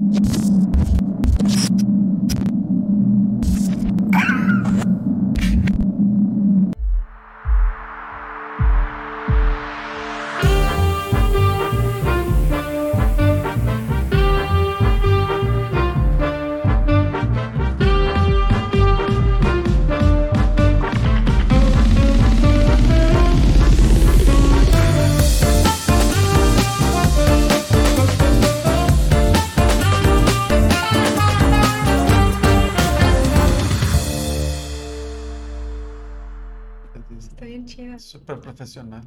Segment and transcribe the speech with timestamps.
[0.00, 0.48] you
[38.28, 39.04] Súper profesional.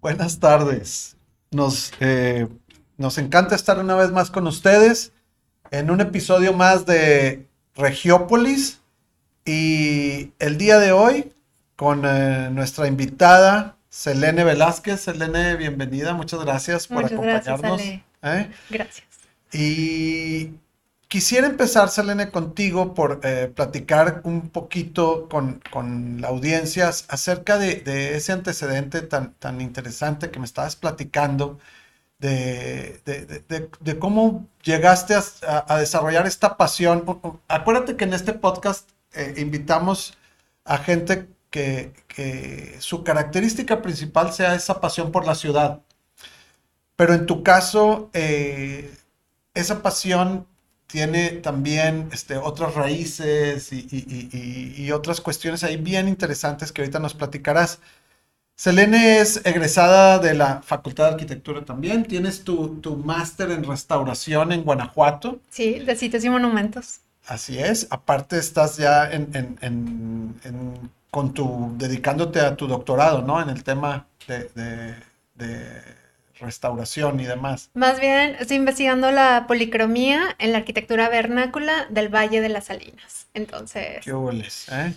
[0.00, 1.16] Buenas tardes.
[1.52, 2.48] Nos, eh,
[2.96, 5.12] nos encanta estar una vez más con ustedes
[5.70, 7.46] en un episodio más de
[7.76, 8.80] Regiópolis.
[9.44, 11.32] Y el día de hoy
[11.76, 15.02] con eh, nuestra invitada Selene Velázquez.
[15.02, 16.14] Selene, bienvenida.
[16.14, 18.02] Muchas gracias por Muchas gracias, acompañarnos.
[18.22, 18.40] Ale.
[18.40, 18.50] ¿eh?
[18.70, 19.06] Gracias.
[19.52, 20.54] Y
[21.10, 27.76] quisiera empezar, Selene, contigo por eh, platicar un poquito con, con la audiencia acerca de,
[27.82, 31.60] de ese antecedente tan, tan interesante que me estabas platicando,
[32.20, 35.22] de, de- de- cómo llegaste a,
[35.68, 37.04] a- desarrollar esta pasión.
[37.48, 40.18] Acuérdate que en este podcast eh, invitamos
[40.64, 45.80] a gente que, que su característica principal sea esa pasión por la ciudad.
[46.96, 48.94] Pero en tu caso, eh,
[49.54, 50.46] esa pasión
[50.90, 54.38] tiene también este, otras raíces y, y- y-
[54.82, 57.78] y- y otras cuestiones ahí bien interesantes que ahorita nos platicarás.
[58.56, 62.04] Selene es egresada de la Facultad de Arquitectura también.
[62.04, 65.40] Tienes tu, tu máster en restauración en Guanajuato.
[65.48, 67.00] Sí, de sitios y monumentos.
[67.26, 67.86] Así es.
[67.90, 73.40] Aparte estás ya en, en- en- en- con tu, dedicándote a tu doctorado, ¿no?
[73.40, 74.94] En el tema de, de-
[75.36, 75.82] de
[76.40, 77.70] restauración y demás.
[77.74, 83.26] Más bien, estoy investigando la policromía en la arquitectura vernácula del Valle de las Salinas.
[83.34, 84.68] Entonces, ¿Qué hueles?
[84.70, 84.94] ¿Eh?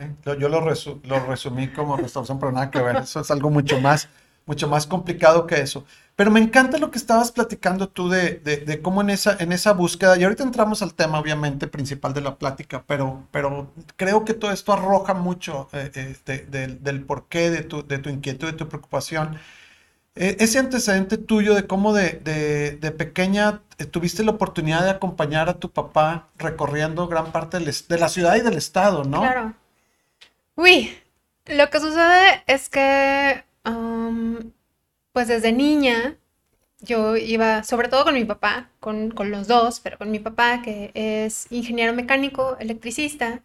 [0.00, 0.10] ¿Eh?
[0.38, 2.96] Yo lo, resu- lo resumí como restauración, pero nada que ver.
[2.96, 4.08] Eso es algo mucho más,
[4.46, 5.84] mucho más complicado que eso.
[6.16, 9.52] Pero me encanta lo que estabas platicando tú de, de- de cómo en esa, en
[9.52, 14.24] esa búsqueda, y ahorita entramos al tema, obviamente, principal de la plática, pero, pero creo
[14.24, 18.08] que todo esto arroja mucho eh, eh, de- del- del porqué de tu, de tu
[18.10, 19.38] inquietud, de tu preocupación.
[20.16, 24.90] Eh, ese antecedente tuyo de cómo de, de- de pequeña eh, tuviste la oportunidad de
[24.90, 29.22] acompañar a tu papá recorriendo gran parte de la ciudad y del estado, ¿no?
[29.34, 29.54] claro.
[30.56, 30.96] Uy,
[31.46, 34.52] lo que sucede es que, am,
[35.12, 36.16] pues desde niña,
[36.80, 40.62] yo iba, sobre todo con mi papá, con, con los dos, pero con mi papá,
[40.62, 43.42] que es ingeniero mecánico, electricista,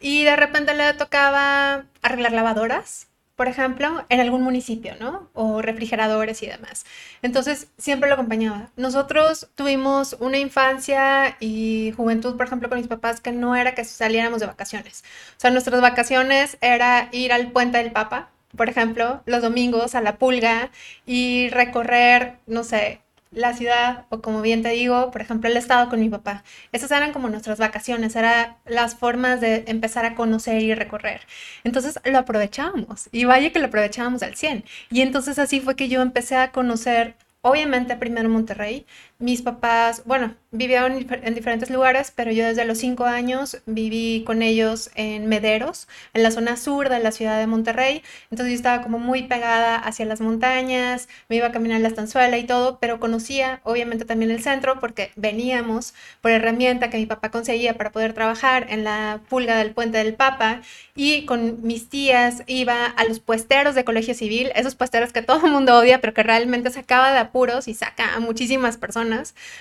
[0.00, 5.30] y de repente le tocaba arreglar lavadoras, por ejemplo, en algún municipio, ¿no?
[5.32, 6.84] O refrigeradores y demás.
[7.22, 8.70] Entonces, siempre lo acompañaba.
[8.76, 13.84] Nosotros tuvimos una infancia y juventud, por ejemplo, con mis papás, que no era que
[13.84, 15.04] saliéramos de vacaciones.
[15.36, 20.00] O sea, nuestras vacaciones era ir al Puente del Papa, por ejemplo, los domingos a
[20.00, 20.70] la Pulga
[21.06, 23.00] y recorrer, no sé,
[23.34, 26.44] la ciudad o como bien te digo, por ejemplo, el estado con mi papá.
[26.72, 31.22] Esas eran como nuestras vacaciones, eran las formas de empezar a conocer y recorrer.
[31.64, 34.64] Entonces lo aprovechábamos y vaya que lo aprovechábamos al 100.
[34.90, 38.86] Y entonces así fue que yo empecé a conocer, obviamente primero Monterrey.
[39.24, 44.42] Mis papás, bueno, difer- en diferentes lugares, pero yo desde los cinco años viví con
[44.42, 48.02] ellos en Mederos, en la zona sur de la ciudad de Monterrey.
[48.30, 52.36] Entonces yo estaba como muy pegada hacia las montañas, me iba a caminar la estanzuela
[52.36, 57.30] y todo, pero conocía obviamente también el centro porque veníamos por herramienta que mi papá
[57.30, 60.60] conseguía para poder trabajar en la pulga del puente del Papa
[60.94, 65.46] y con mis tías iba a los puesteros de colegio civil, esos puesteros que todo
[65.46, 69.13] el mundo odia, pero que realmente sacaba de apuros y saca a muchísimas personas,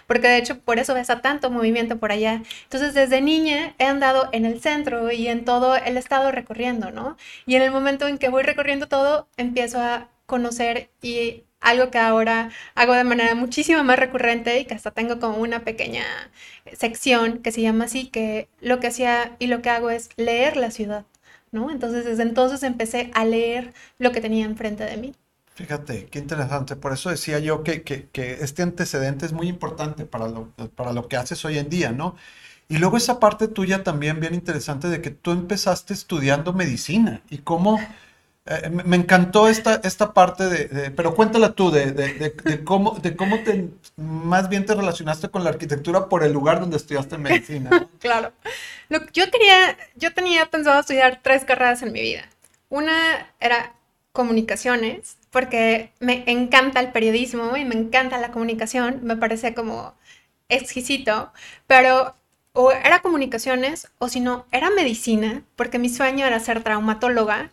[0.07, 2.41] porque de hecho por eso ves a tanto movimiento por allá.
[2.63, 7.17] Entonces desde niña he andado en el centro y en todo el estado recorriendo, ¿no?
[7.45, 11.97] Y en el momento en que voy recorriendo todo, empiezo a conocer y algo que
[11.97, 16.03] ahora hago de manera muchísimo más recurrente y que hasta tengo como una pequeña
[16.73, 20.57] sección que se llama así, que lo que hacía y lo que hago es leer
[20.57, 21.05] la ciudad,
[21.51, 21.71] ¿no?
[21.71, 25.13] Entonces desde entonces empecé a leer lo que tenía enfrente de mí.
[25.55, 26.75] Fíjate, qué interesante.
[26.75, 28.09] Por eso decía yo que,
[28.41, 32.15] este antecedente es muy importante para lo, para lo que haces hoy en día, ¿no?
[32.69, 37.39] Y luego esa parte tuya también bien interesante de que tú empezaste estudiando medicina y
[37.39, 37.79] cómo...
[38.45, 42.99] eh, me encantó esta, esta parte de, pero cuéntala tú de, cómo,
[43.43, 47.69] te, más bien te relacionaste con la arquitectura por el lugar donde estudiaste medicina.
[47.99, 48.33] Claro.
[48.89, 52.23] Lo yo quería, yo tenía pensado estudiar tres carreras en mi vida.
[52.69, 53.73] Una era
[54.11, 59.95] comunicaciones, porque me encanta el periodismo y me encanta la comunicación, me parece como
[60.47, 61.33] exquisito,
[61.67, 62.15] pero
[62.53, 67.51] o era comunicaciones o si no, era medicina, porque mi sueño era ser traumatóloga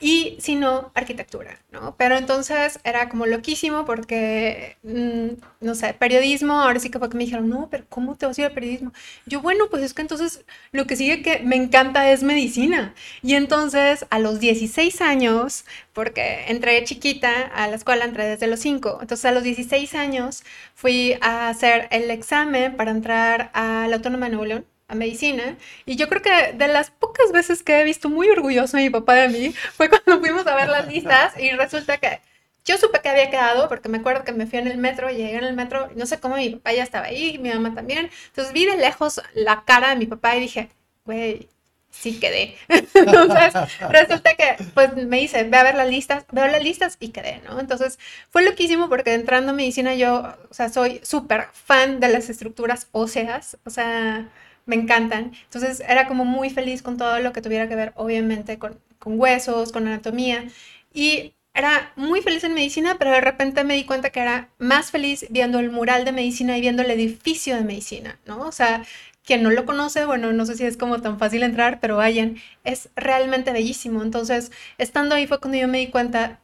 [0.00, 1.96] y si no, arquitectura, ¿no?
[1.96, 5.28] Pero entonces era como loquísimo porque, mm,
[5.60, 8.38] no sé, periodismo, ahora sí que fue que me dijeron, no, pero ¿cómo te vas
[8.38, 8.92] a ir al periodismo?
[9.26, 12.94] Yo, bueno, pues es que entonces lo que sigue que me encanta es medicina.
[13.22, 18.60] Y entonces a los 16 años, porque entré chiquita a la escuela, entré desde los
[18.60, 20.44] 5, entonces a los 16 años
[20.74, 25.56] fui a hacer el examen para entrar a la Autónoma de Nuevo León a medicina.
[25.84, 28.90] Y yo creo que de las pocas veces que he visto muy orgulloso a mi
[28.90, 32.20] papá de mí fue cuando fuimos a ver las listas y resulta que
[32.64, 35.36] yo supe que había quedado porque me acuerdo que me fui en el metro, llegué
[35.36, 38.10] en el metro, no sé cómo mi papá ya estaba ahí, mi mamá también.
[38.28, 40.68] Entonces vi de lejos la cara de mi papá y dije,
[41.04, 41.48] güey,
[41.90, 42.56] sí quedé.
[42.94, 43.54] Entonces,
[43.88, 47.40] resulta que, pues me dice, ve a ver las listas, veo las listas y quedé,
[47.44, 47.60] ¿no?
[47.60, 47.98] Entonces,
[48.30, 52.88] fue loquísimo porque entrando a medicina yo, o sea, soy súper fan de las estructuras
[52.92, 54.28] óseas, o sea,
[54.66, 55.32] me encantan.
[55.44, 59.18] Entonces era como muy feliz con todo lo que tuviera que ver, obviamente, con, con
[59.20, 60.44] huesos, con anatomía.
[60.92, 64.90] Y era muy feliz en medicina, pero de repente me di cuenta que era más
[64.90, 68.40] feliz viendo el mural de medicina y viendo el edificio de medicina, ¿no?
[68.40, 68.84] O sea,
[69.24, 72.36] quien no lo conoce, bueno, no sé si es como tan fácil entrar, pero vayan,
[72.64, 74.02] es realmente bellísimo.
[74.02, 76.40] Entonces, estando ahí fue cuando yo me di cuenta,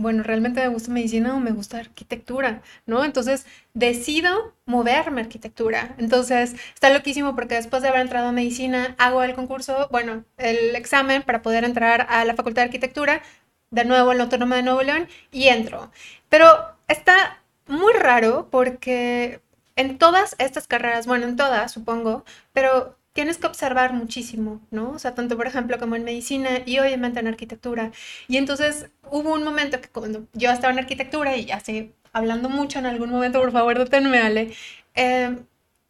[0.00, 3.04] bueno, realmente me gusta medicina o me gusta arquitectura, ¿no?
[3.04, 5.94] Entonces decido moverme a arquitectura.
[5.98, 10.74] Entonces está loquísimo porque después de haber entrado a medicina, hago el concurso, bueno, el
[10.74, 13.22] examen para poder entrar a la Facultad de Arquitectura,
[13.70, 15.92] de nuevo en la Autónoma de Nuevo León, y entro.
[16.30, 16.46] Pero
[16.88, 19.42] está muy raro porque
[19.76, 22.24] en todas estas carreras, bueno, en todas, supongo,
[22.54, 24.92] pero tienes que observar muchísimo, ¿no?
[24.92, 27.92] O sea, tanto por ejemplo como en medicina y obviamente en arquitectura.
[28.28, 32.78] Y entonces hubo un momento que cuando yo estaba en arquitectura y estoy hablando mucho
[32.78, 34.54] en algún momento, por favor, deténme, Ale,
[34.94, 35.36] eh,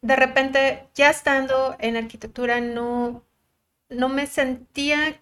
[0.01, 3.23] de repente ya estando en arquitectura no,
[3.87, 5.20] no me sentía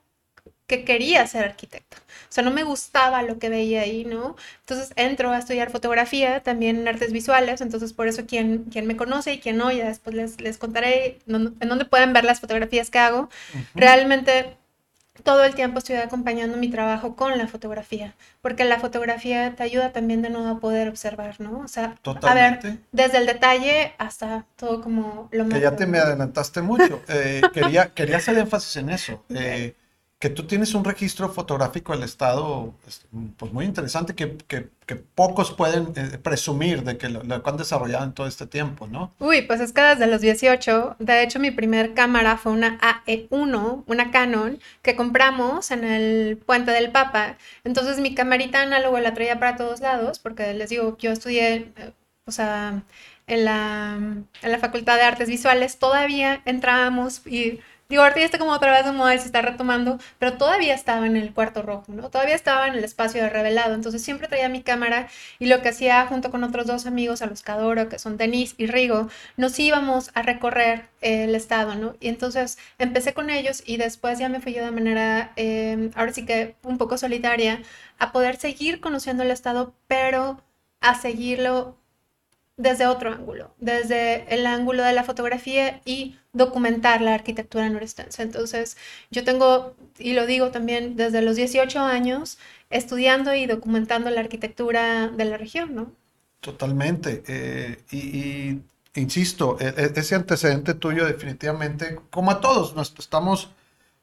[0.69, 1.97] que quería ser arquitecto.
[1.97, 4.35] O sea, no me gustaba lo que veía ahí, ¿no?
[4.59, 8.95] Entonces entro a estudiar fotografía, también en artes visuales, entonces por eso quien, quien me
[8.95, 12.91] conoce y quien no, ya después les, les contaré en dónde pueden ver las fotografías
[12.91, 13.29] que hago.
[13.73, 14.55] Realmente
[15.23, 19.91] todo el tiempo estoy acompañando mi trabajo con la fotografía, porque la fotografía te ayuda
[19.91, 21.59] también de nuevo a poder observar, ¿no?
[21.59, 25.97] O sea, a ver, desde el detalle hasta todo como lo Que ya te me
[25.97, 27.01] adelantaste mucho.
[27.07, 29.23] Eh, quería, quería hacer énfasis en eso.
[29.39, 29.73] Eh,
[30.19, 32.73] que tú tienes un registro fotográfico del Estado
[33.37, 38.13] pues muy interesante que, que, pocos pueden eh, presumir de que lo, han desarrollado en
[38.13, 39.13] todo este tiempo, ¿no?
[39.19, 43.83] Uy, pues es que desde los 18, de hecho mi primer cámara fue una AE1,
[43.87, 47.37] una Canon, que compramos en el Puente del Papa.
[47.63, 51.93] Entonces mi camarita análogo la traía para todos lados, porque les digo, yo estudié, eh,
[52.25, 52.83] o sea,
[53.27, 58.37] en la, en la Facultad de Artes Visuales, todavía entrábamos y Digo, ahorita ya está
[58.37, 61.63] como otra vez de moda y se está retomando, pero todavía estaba en el cuarto
[61.63, 62.11] rojo, ¿no?
[62.11, 63.73] Todavía estaba en el espacio de revelado.
[63.73, 65.07] Entonces siempre traía mi cámara
[65.39, 68.15] y lo que hacía junto con otros dos amigos, a los que adoro, que son
[68.17, 71.95] Denise y Rigo, nos íbamos a recorrer el estado, ¿no?
[71.99, 76.13] Y entonces empecé con ellos y después ya me fui yo de manera, em, ahora
[76.13, 77.63] sí que un poco solitaria,
[77.97, 80.43] a poder seguir conociendo el estado, pero
[80.81, 81.75] a seguirlo
[82.57, 88.21] desde otro ángulo, desde el ángulo de la fotografía y documentar la arquitectura norestense.
[88.21, 88.77] Entonces,
[89.11, 92.37] yo tengo, y lo digo también, desde los 18 años
[92.69, 95.91] estudiando y documentando la arquitectura de la región, ¿no?
[96.41, 97.23] Totalmente.
[97.27, 98.59] Eh, y,
[98.99, 103.51] insisto, e, e, ese antecedente tuyo definitivamente, como a todos, estamos,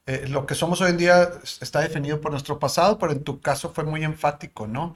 [0.05, 1.29] eh, lo que somos hoy en día
[1.61, 4.95] está definido por nuestro pasado, pero en tu caso fue muy enfático, ¿no?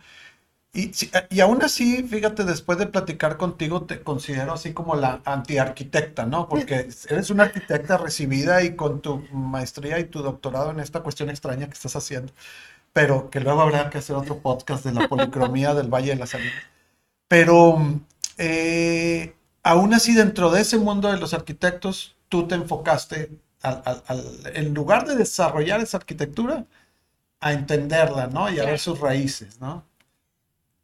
[0.74, 0.92] Y,
[1.30, 6.48] y aún así, fíjate, después de platicar contigo, te considero así como la antiarquitecta, ¿no?
[6.48, 11.30] Porque eres una arquitecta recibida y con tu maestría y tu doctorado en esta cuestión
[11.30, 12.32] extraña que estás haciendo,
[12.94, 16.28] pero que luego habrá que hacer otro podcast de la policromía del Valle de la
[16.28, 16.54] Salida.
[17.28, 17.78] Pero
[18.38, 24.24] eh, aún así, dentro de ese mundo de los arquitectos, tú te enfocaste, al, al,
[24.54, 26.66] en lugar de desarrollar esa arquitectura,
[27.42, 28.50] a entenderla, ¿no?
[28.52, 29.86] Y a ver sus raíces, ¿no?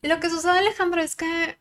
[0.08, 1.58] Lo que sucede, Alejandro, es que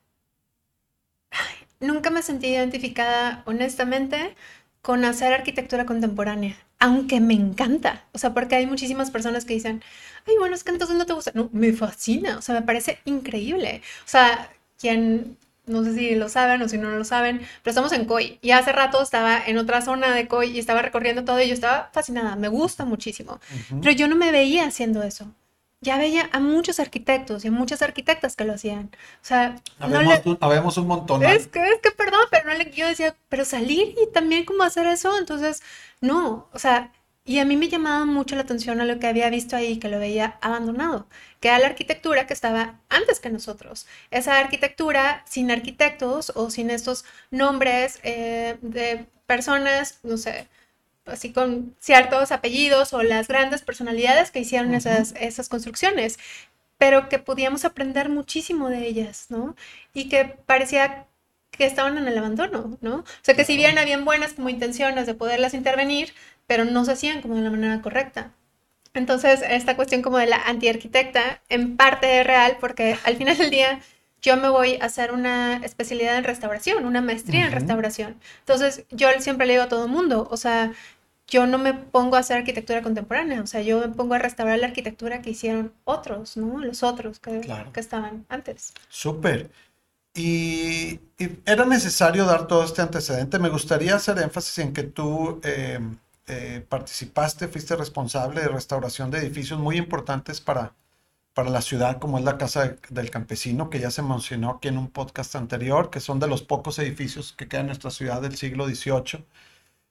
[1.80, 4.36] nunca me sentí identificada, honestamente,
[4.82, 8.04] con hacer arquitectura contemporánea, aunque me encanta.
[8.12, 9.82] O sea, porque hay muchísimas personas que dicen,
[10.28, 11.32] ay, bueno, es que entonces no te gusta.
[11.34, 13.82] No, me fascina, o sea, me parece increíble.
[14.04, 14.48] O sea,
[14.78, 15.36] quien,
[15.66, 18.52] no sé si lo saben o si no lo saben, pero estamos en COI y
[18.52, 21.90] hace rato estaba en otra zona de COI y estaba recorriendo todo y yo estaba
[21.92, 23.40] fascinada, me gusta muchísimo.
[23.82, 25.34] Pero yo no me veía haciendo eso
[25.80, 28.90] ya veía a muchos arquitectos y a muchas arquitectas que lo hacían.
[29.22, 31.22] O sea, habemos, un, habemos un montón.
[31.22, 34.62] Es que, es que, perdón, pero no le, yo decía, pero salir y también cómo
[34.62, 35.62] hacer eso, entonces,
[36.00, 36.92] no, o sea,
[37.24, 39.88] y a mí me llamaba mucho la atención a lo que había visto ahí, que
[39.88, 41.08] lo veía abandonado,
[41.40, 43.86] que era la arquitectura que estaba antes que nosotros.
[44.12, 50.48] Esa arquitectura sin arquitectos o sin estos nombres eh, de personas, no sé,
[51.06, 56.18] así con ciertos apellidos o las grandes personalidades que hicieron esas, esas construcciones,
[56.78, 59.56] pero que podíamos aprender muchísimo de ellas, ¿no?
[59.94, 61.06] Y que parecía
[61.50, 62.96] que estaban en el abandono, ¿no?
[62.96, 66.12] O sea, que si bien habían buenas como intenciones de poderlas intervenir,
[66.46, 68.32] pero no se hacían como de la manera correcta.
[68.94, 73.50] Entonces, esta cuestión como de la antiarquitecta en parte es real porque al final del
[73.50, 73.80] día
[74.22, 78.16] yo me voy a hacer una especialidad en restauración, una maestría en restauración.
[78.40, 80.72] Entonces, yo siempre le digo a todo el mundo, o sea,
[81.28, 84.58] yo no me pongo a hacer arquitectura contemporánea, o sea, yo me pongo a restaurar
[84.58, 86.58] la arquitectura que hicieron otros, ¿no?
[86.58, 87.40] Los otros que,
[87.72, 88.72] que estaban antes.
[88.88, 89.50] Súper.
[90.14, 91.00] Y,
[91.44, 93.38] era necesario dar todo este antecedente.
[93.38, 95.80] Me gustaría hacer énfasis en que tú eh,
[96.26, 100.74] eh, participaste, fuiste responsable de restauración de edificios muy importantes para,
[101.34, 104.78] para la ciudad, como es la Casa del Campesino, que ya se mencionó aquí en
[104.78, 108.36] un podcast anterior, que son de los pocos edificios que quedan en nuestra ciudad del
[108.36, 109.24] siglo XVIII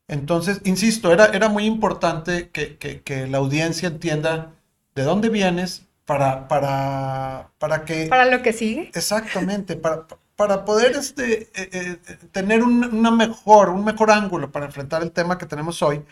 [0.07, 4.53] entonces, insisto, era, era muy importante que, la audiencia entienda
[4.93, 8.07] de dónde vienes para, para, para que...
[8.07, 8.91] Para lo que sigue.
[8.93, 11.97] Exactamente, para, para poder este, eh, eh,
[12.31, 16.03] tener un, una mejor, un mejor ángulo para enfrentar el tema que tenemos hoy.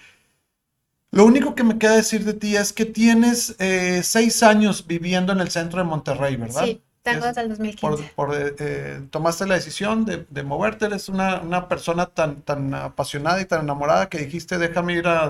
[1.11, 5.31] Lo único que me queda decir de ti es que tienes eh, seis años viviendo
[5.31, 6.65] en el centro de Monterrey, ¿verdad?
[6.65, 6.81] Sí.
[7.03, 8.13] Tengo hasta el 2015.
[8.15, 13.45] Por, eh, eh, tomaste la decisión de, moverte, eres una, persona tan, tan apasionada y
[13.45, 15.27] tan enamorada que dijiste, déjame ir a,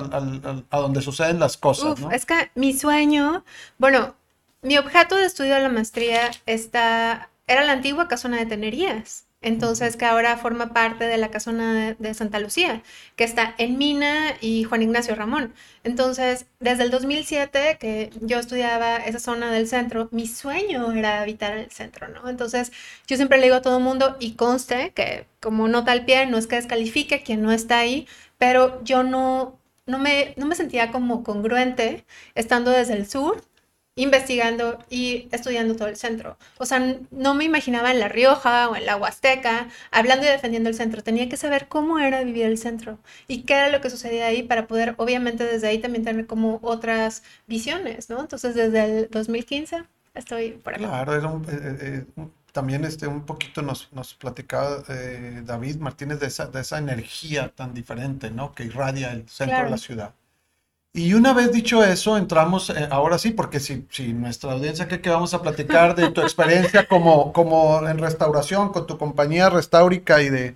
[0.71, 1.99] donde suceden las cosas.
[1.99, 2.11] ¿no?
[2.11, 3.43] Es que mi sueño,
[3.79, 4.15] bueno,
[4.61, 9.97] mi objeto de estudio de la maestría está, era la antigua casona de tenerías entonces
[9.97, 12.81] que ahora forma parte de la casona de, Santa Lucía,
[13.15, 15.53] que está en Mina y Juan Ignacio Ramón.
[15.83, 21.57] Entonces, desde el 2007 que yo estudiaba esa zona del centro, mi sueño era habitar
[21.57, 22.29] el centro, ¿no?
[22.29, 22.71] Entonces,
[23.07, 26.25] yo siempre le digo a todo el mundo, y conste que como nota al pie,
[26.25, 28.07] no es que descalifique quien no está ahí,
[28.37, 33.43] pero yo no, no, me, no me sentía como congruente estando desde el sur
[33.95, 36.37] investigando y estudiando todo el centro.
[36.57, 40.69] O sea, no me imaginaba en La Rioja o en la Huasteca hablando y defendiendo
[40.69, 41.03] el centro.
[41.03, 44.43] Tenía que saber cómo era vivir el centro y qué era lo que sucedía ahí
[44.43, 48.19] para poder, obviamente, desde ahí también tener como otras visiones, ¿no?
[48.21, 49.83] Entonces, desde el 2015
[50.15, 50.87] estoy por acá.
[50.87, 52.05] Claro, era un, eh, eh,
[52.51, 57.49] también este, un poquito nos, nos platicaba eh, David Martínez de esa, de esa energía
[57.49, 58.53] tan diferente, ¿no?
[58.53, 60.13] Que irradia el centro de la ciudad.
[60.95, 65.01] Y una vez dicho eso, entramos, eh, ahora sí, porque si, si nuestra audiencia cree
[65.01, 70.21] que vamos a platicar de tu experiencia como, como en restauración con tu compañía restaurica
[70.21, 70.55] y de,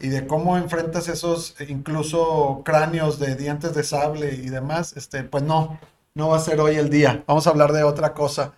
[0.00, 5.44] y de cómo enfrentas esos incluso cráneos de dientes de sable y demás, este, pues
[5.44, 5.78] no,
[6.14, 7.22] no va a ser hoy el día.
[7.28, 8.54] Vamos a hablar de otra cosa.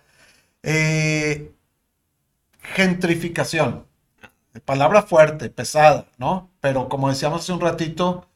[0.63, 1.51] Eh,
[2.61, 3.85] gentrificación.
[4.65, 6.51] Palabra fuerte, pesada, ¿no?
[6.61, 8.27] Pero como decíamos hace un ratito,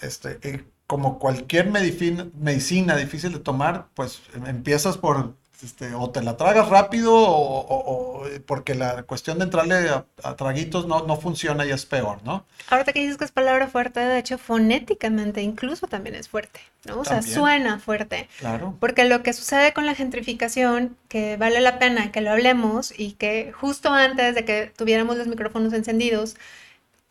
[0.00, 5.32] este, eh, como cualquier medicina, difícil de tomar, pues empiezas por,
[5.64, 11.06] este, o te la tragas rápido o, porque la cuestión de entrarle a, traguitos no,
[11.06, 12.44] no, funciona y es peor, ¿no?
[12.68, 17.00] Ahorita que dices que es palabra fuerte, de hecho fonéticamente incluso también es fuerte, ¿no?
[17.00, 18.28] O sea, suena fuerte.
[18.38, 18.76] Claro.
[18.78, 23.12] Porque lo que sucede con la gentrificación, que vale la pena que lo hablemos y
[23.12, 26.36] que justo antes de que tuviéramos los micrófonos encendidos,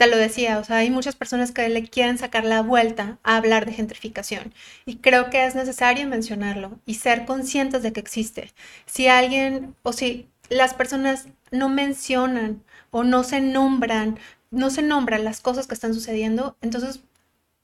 [0.02, 3.38] te lo decía, o sea, hay muchas personas que le quieren sacar la vuelta a
[3.38, 4.52] hablar de gentrificación
[4.84, 8.52] y creo que es necesario mencionarlo y ser conscientes de que existe.
[8.88, 14.18] Si alguien o si las personas no mencionan o no se nombran,
[14.50, 17.02] no se nombran las cosas que están sucediendo, entonces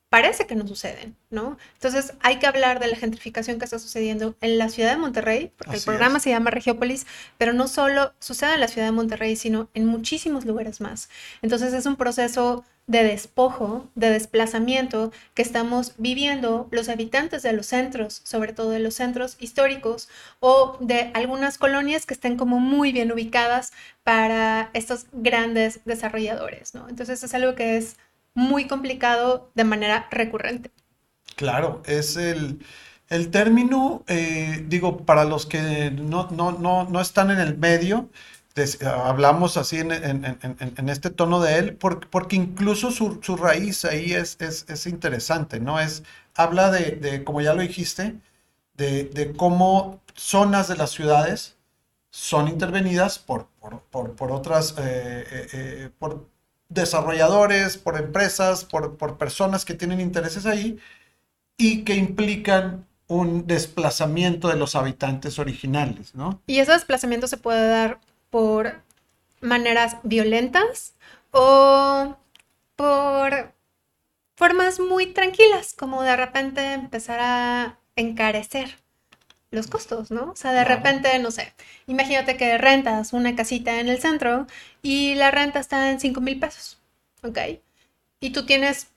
[0.10, 1.58] parece que no suceden, ¿no?
[1.74, 5.52] Entonces hay que hablar de la gentrificación que está sucediendo en la ciudad de Monterrey,
[5.58, 7.06] porque el programa se llama Regiópolis,
[7.38, 11.10] pero no solo sucede en la ciudad de Monterrey, sino en muchísimos lugares más.
[11.42, 17.66] Entonces es un proceso de despojo, de desplazamiento que estamos viviendo los habitantes de los
[17.66, 20.08] centros, sobre todo de los centros históricos
[20.40, 23.74] o de algunas colonias que estén como muy bien ubicadas
[24.04, 26.88] para estos grandes desarrolladores, ¿no?
[26.88, 27.98] Entonces es algo que es
[28.38, 30.70] muy complicado de manera recurrente.
[31.36, 32.60] Claro, es el,
[33.32, 38.10] término, eh, digo, para los que no, no, están en el medio,
[38.86, 45.60] hablamos así en, este tono de él, porque, incluso su, raíz ahí es, es, interesante,
[45.60, 45.80] ¿no?
[45.80, 46.04] Es,
[46.36, 48.18] habla de, como ya lo dijiste,
[48.76, 51.58] de, cómo zonas de las ciudades
[52.12, 53.48] son intervenidas por,
[53.90, 56.37] por, otras, eh, eh, eh, por
[56.70, 60.80] desarrolladores, por empresas, por, por personas que tienen intereses ahí
[61.58, 66.42] y que implican un desplazamiento de los habitantes originales, ¿no?
[66.46, 68.82] Y ese desplazamiento se puede dar por
[69.40, 70.94] maneras violentas
[71.32, 72.18] o
[72.76, 73.54] por
[74.36, 78.78] formas muy tranquilas, como de repente empezar a encarecer
[79.52, 80.32] los costos, ¿no?
[80.32, 81.54] O sea, de repente, no sé,
[81.88, 84.48] imagínate que rentas una casita en el centro
[84.82, 86.80] y la renta está en 5 mil pesos,
[87.24, 87.40] ¿ok?
[88.20, 88.90] Y tú tienes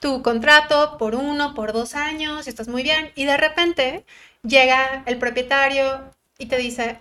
[0.00, 4.04] tu contrato por uno, por dos años, y estás muy bien, y de repente
[4.42, 7.00] llega el propietario y te dice,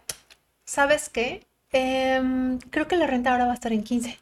[0.65, 1.46] ¿sabes qué?
[1.72, 4.20] Em, creo que la renta ahora va a estar en 15.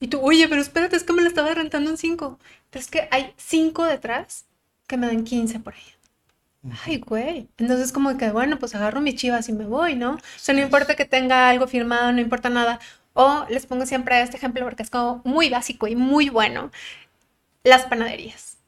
[0.00, 2.38] Y tú, oye, pero espérate, es que me la estaba rentando en 5.
[2.70, 4.46] Pero es que hay 5 detrás
[4.86, 5.95] que me dan 15 por ahí.
[6.84, 7.48] Ay, güey.
[7.58, 10.14] Entonces, como que, bueno, pues agarro mis chivas y me voy, ¿no?
[10.14, 12.80] O sea, no importa que tenga algo firmado, no importa nada.
[13.12, 16.70] O les pongo siempre este ejemplo porque es como muy básico y muy bueno.
[17.64, 18.58] Las panaderías.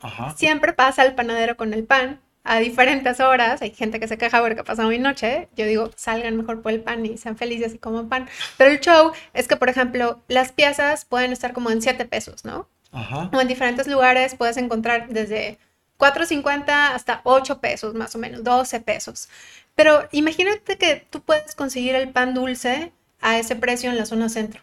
[0.00, 0.34] Ajá.
[0.36, 3.62] Siempre pasa el panadero con el pan a diferentes horas.
[3.62, 5.48] Hay gente que se queja porque ha pasado mi noche.
[5.56, 8.28] Yo digo, salgan mejor por el pan y sean felices y coman pan.
[8.58, 12.44] Pero el show es que, por ejemplo, las piezas pueden estar como en 7 pesos,
[12.44, 12.68] ¿no?
[12.92, 13.30] Ajá.
[13.32, 15.58] O en diferentes lugares puedes encontrar desde
[15.98, 19.28] 4.50 hasta 8 pesos, más o menos, 12 pesos.
[19.74, 24.28] Pero imagínate que tú puedes conseguir el pan dulce a ese precio en la zona
[24.28, 24.62] centro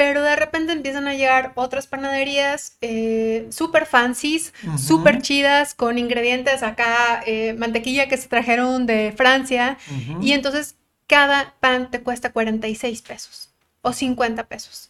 [0.00, 6.62] pero de repente empiezan a llegar otras panaderías eh, súper fancies, súper chidas, con ingredientes
[6.62, 9.76] acá, eh, mantequilla que se trajeron de Francia,
[10.22, 13.50] y entonces cada pan te cuesta 46 pesos
[13.82, 14.88] o 50 pesos.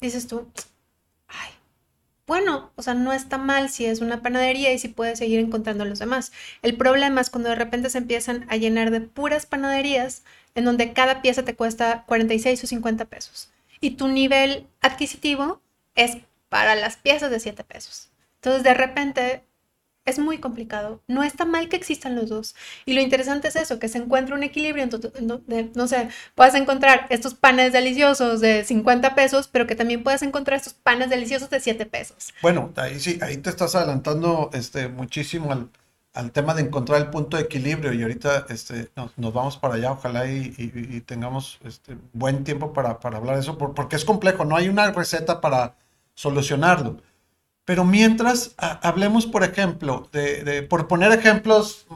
[0.00, 0.48] Dices tú,
[2.30, 5.84] bueno, o sea, no está mal si es una panadería y si puedes seguir encontrando
[5.84, 6.30] los demás.
[6.62, 10.22] El problema es cuando de repente se empiezan a llenar de puras panaderías
[10.54, 15.60] en donde cada pieza te cuesta 46 o 50 pesos y tu nivel adquisitivo
[15.96, 16.18] es
[16.48, 18.10] para las piezas de 7 pesos.
[18.36, 19.42] Entonces, de repente,
[20.04, 21.02] es muy complicado.
[21.06, 22.54] No está mal que existan los dos.
[22.84, 24.86] Y lo interesante es eso, que se encuentre un equilibrio.
[24.86, 30.22] De, no sé, puedes encontrar estos panes deliciosos de 50 pesos, pero que también puedes
[30.22, 32.32] encontrar estos panes deliciosos de 7 pesos.
[32.42, 35.68] Bueno, ahí sí, ahí te estás adelantando este, muchísimo al,
[36.14, 39.92] al tema de encontrar el punto de equilibrio y ahorita este, nos, vamos para allá,
[39.92, 44.68] ojalá y, tengamos este, buen tiempo para, hablar de eso, porque es complejo, no hay
[44.68, 45.76] una receta para
[46.14, 46.98] solucionarlo.
[47.70, 51.86] Pero mientras hablemos, por ejemplo, de, por poner ejemplos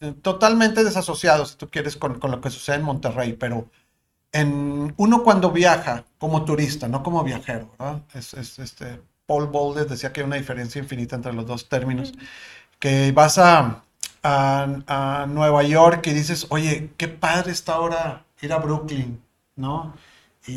[0.00, 3.68] mm, totalmente desasociados, si tú quieres, con, lo que sucede en Monterrey, pero
[4.32, 8.00] en, uno cuando viaja como turista, no como viajero, ¿verdad?
[8.14, 12.14] Es, este, Paul Bowles decía que hay una diferencia infinita entre los dos términos
[12.78, 13.84] que vas a,
[14.22, 19.22] a, Nueva York y dices, oye, qué padre está ahora ir a Brooklyn,
[19.54, 19.92] ¿no?
[20.46, 20.52] Y,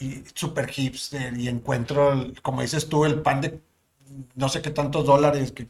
[0.00, 3.60] y super hipster y encuentro, como dices tú, el pan de
[4.34, 5.66] no sé qué tantos dólares que,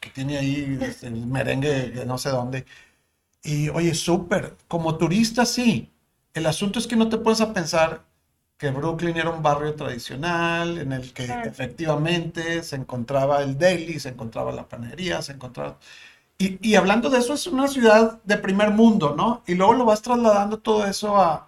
[0.00, 2.66] que tiene ahí, este, el merengue de no sé dónde.
[3.42, 5.90] Y oye, súper, como turista sí.
[6.34, 8.04] El asunto es que no te puedes a pensar
[8.58, 14.10] que Brooklyn era un barrio tradicional en el que efectivamente se encontraba el deli, se
[14.10, 15.78] encontraba la panadería, se encontraba...
[16.38, 19.42] Y, hablando de eso, es una ciudad de primer mundo, ¿no?
[19.46, 21.45] Y luego lo vas trasladando todo eso a,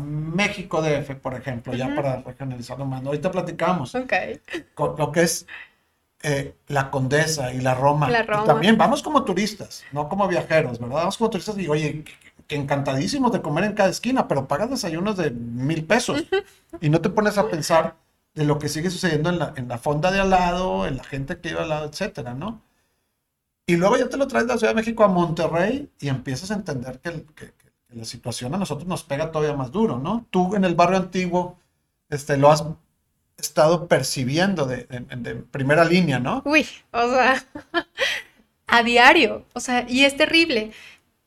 [0.00, 3.04] México DF, por ejemplo, ya para regionalizarlo más.
[3.04, 3.94] Ahorita platicamos.
[3.94, 4.12] Ok.
[4.74, 5.46] Con lo que es
[6.22, 8.08] eh, la Condesa y la Roma.
[8.08, 8.44] La Roma.
[8.44, 10.96] también vamos como turistas, no como viajeros, ¿verdad?
[10.96, 12.04] Vamos como turistas y, oye,
[12.48, 16.24] encantadísimos de comer en cada esquina, pero pagas desayunos de mil pesos
[16.80, 17.96] y no te pones a pensar
[18.34, 21.04] de lo que sigue sucediendo en la, en la fonda de al lado, en la
[21.04, 22.62] gente que iba al lado, etcétera, ¿no?
[23.66, 26.50] Y luego ya te lo traes de la Ciudad de México a Monterrey y empiezas
[26.50, 27.24] a entender que,
[27.94, 30.26] la situación a nosotros nos pega todavía más duro, ¿no?
[30.30, 31.58] Tú en el barrio antiguo
[32.08, 32.64] este, lo has
[33.38, 36.42] estado percibiendo de, de primera línea, ¿no?
[36.44, 37.44] Uy, o sea,
[38.66, 40.72] a diario, o sea, y es terrible.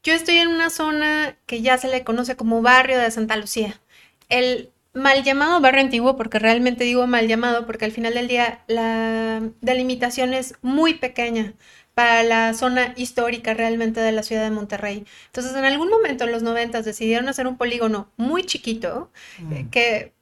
[0.04, 3.80] Yo estoy en una zona que ya se le conoce como barrio de Santa Lucía.
[4.30, 8.63] El mal llamado barrio antiguo, porque realmente digo mal llamado, porque al final del día
[8.67, 11.54] la delimitación es muy pequeña
[11.95, 15.05] para la zona histórica realmente de la ciudad de Monterrey.
[15.27, 19.69] Entonces, en algún momento en los 90 decidieron hacer un polígono muy chiquito, eh, mm.
[19.69, 20.15] que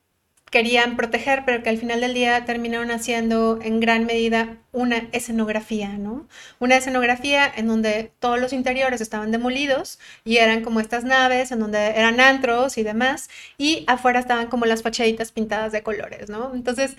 [0.54, 5.98] querían proteger, pero que al final del día terminaron haciendo en gran medida una escenografía,
[5.98, 6.28] ¿no?
[6.60, 11.60] Una escenografía en donde todos los interiores estaban demolidos y eran como estas naves en
[11.60, 16.54] donde eran antros y demás, y afuera estaban como las fachaditas pintadas de colores, ¿no?
[16.54, 16.98] Entonces,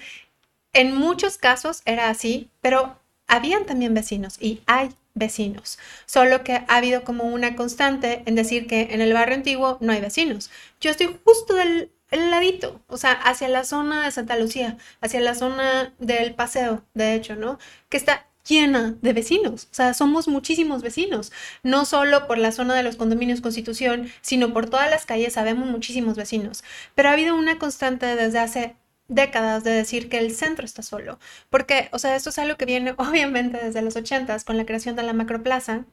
[0.73, 6.77] en muchos casos era así, pero habían también vecinos y hay vecinos, solo que ha
[6.77, 10.51] habido como una constante en decir que en el barrio antiguo no hay vecinos.
[10.81, 15.35] Yo estoy justo del ladito, o sea, hacia la zona de Santa Lucía, hacia la
[15.35, 17.59] zona del paseo, de hecho, ¿no?
[17.89, 21.33] Que está llena de vecinos, o sea, somos muchísimos vecinos,
[21.63, 25.67] no solo por la zona de los condominios Constitución, sino por todas las calles sabemos
[25.69, 26.63] muchísimos vecinos,
[26.95, 28.77] pero ha habido una constante desde hace
[29.09, 31.19] décadas de decir que el centro está solo,
[31.51, 34.97] porque, o sea, esto es algo que viene obviamente desde los ochentas con la creación
[34.97, 35.85] de la macroplaza,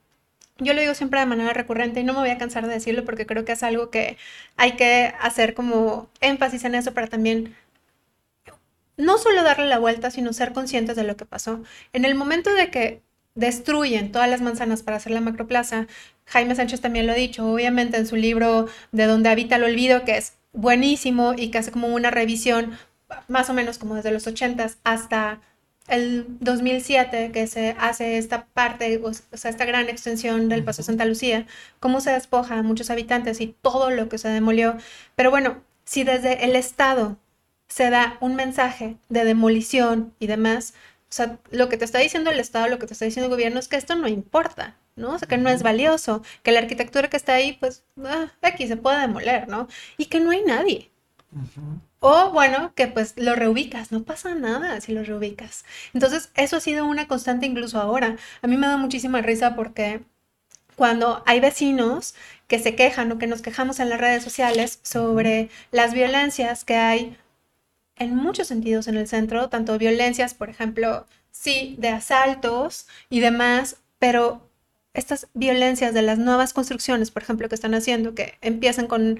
[0.58, 3.04] yo lo digo siempre de manera recurrente y no me voy a cansar de decirlo
[3.04, 4.18] porque creo que es algo que
[4.58, 7.56] hay que hacer como énfasis en eso para también
[8.98, 11.64] no solo darle la vuelta, sino ser conscientes de lo que pasó.
[11.94, 13.02] En el momento de que
[13.36, 15.88] destruyen todas las manzanas para hacer la macroplaza,
[16.26, 20.06] Jaime Sánchez también lo ha dicho, obviamente en su libro De donde habita el olvido,
[20.06, 22.78] que es buenísimo y que hace como una revisión
[23.28, 25.40] más o menos como desde los 80 hasta
[25.88, 31.06] el 2007 que se hace esta parte, o sea, esta gran extensión del Paso Santa
[31.06, 31.48] Lucía,
[31.80, 34.78] cómo se despoja a muchos habitantes y todo lo que se demolió.
[35.16, 37.18] Pero bueno, si desde el Estado
[37.68, 40.74] se da un mensaje de demolición y demás,
[41.10, 43.32] o sea, lo que te está diciendo el Estado, lo que te está diciendo el
[43.32, 45.16] gobierno es que esto no importa, ¿no?
[45.16, 48.68] O sea, que no es valioso, que la arquitectura que está ahí, pues, ah, aquí
[48.68, 49.68] se puede demoler, ¿no?
[49.98, 50.90] Y que no hay nadie.
[52.04, 55.66] O bueno, que pues lo reubicas, no pasa nada si lo reubicas.
[55.94, 58.18] Entonces, eso ha sido una constante incluso ahora.
[58.42, 60.02] A mí me da muchísima risa porque
[60.76, 62.16] cuando hay vecinos
[62.48, 66.76] que se quejan o que nos quejamos en las redes sociales sobre las violencias que
[66.76, 67.18] hay
[67.98, 73.78] en muchos sentidos en el centro, tanto violencias, por ejemplo, sí, de asaltos y demás,
[74.00, 74.50] pero
[74.94, 79.20] estas violencias de las nuevas construcciones, por ejemplo, que están haciendo, que empiezan con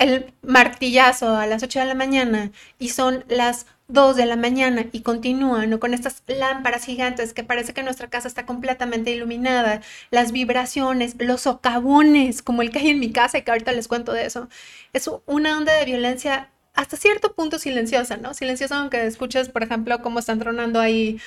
[0.00, 4.86] el martillazo a las 8 de la mañana y son las 2 de la mañana
[4.92, 10.32] y continúan con estas lámparas gigantes que parece que nuestra casa está completamente iluminada, las
[10.32, 14.12] vibraciones, los socavones, como el que hay en mi casa y que ahorita les cuento
[14.12, 14.48] de eso,
[14.94, 18.32] es una onda de violencia hasta cierto punto silenciosa, ¿no?
[18.32, 21.20] Silenciosa aunque escuches, por ejemplo, cómo están tronando ahí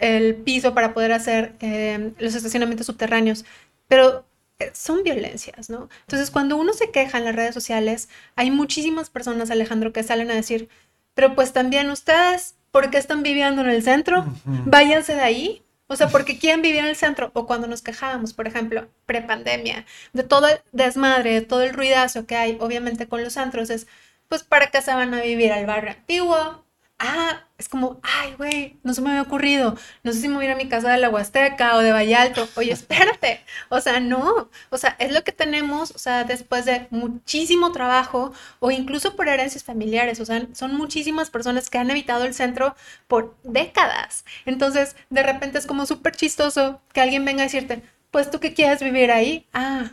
[0.00, 3.44] el piso para poder hacer eh, los estacionamientos subterráneos,
[3.86, 4.26] pero
[4.72, 5.88] son violencias, ¿no?
[6.02, 10.30] Entonces, cuando uno se queja en las redes sociales, hay muchísimas personas, Alejandro, que salen
[10.30, 10.68] a decir,
[11.14, 14.26] pero pues también ustedes, ¿por qué están viviendo en el centro?
[14.44, 15.62] Váyanse de ahí.
[15.88, 17.30] O sea, porque quieren vivir en el centro.
[17.32, 22.26] O cuando nos quejábamos, por ejemplo, prepandemia, de todo el desmadre, de todo el ruidazo
[22.26, 23.86] que hay, obviamente, con los antros, es,
[24.28, 26.65] pues, ¿para qué se van a vivir al barrio antiguo?
[26.98, 29.76] Ah, es como, ay, güey, no se me había ocurrido.
[30.02, 32.48] No sé si me voy a, a mi casa de la Huasteca o de Vallalto.
[32.56, 33.40] Oye, espérate.
[33.68, 34.48] O sea, no.
[34.70, 39.28] O sea, es lo que tenemos, o sea, después de muchísimo trabajo o incluso por
[39.28, 40.20] herencias familiares.
[40.20, 42.74] O sea, son muchísimas personas que han evitado el centro
[43.08, 44.24] por décadas.
[44.46, 48.54] Entonces, de repente es como súper chistoso que alguien venga a decirte, pues tú que
[48.54, 49.46] quieres vivir ahí.
[49.52, 49.92] Ah,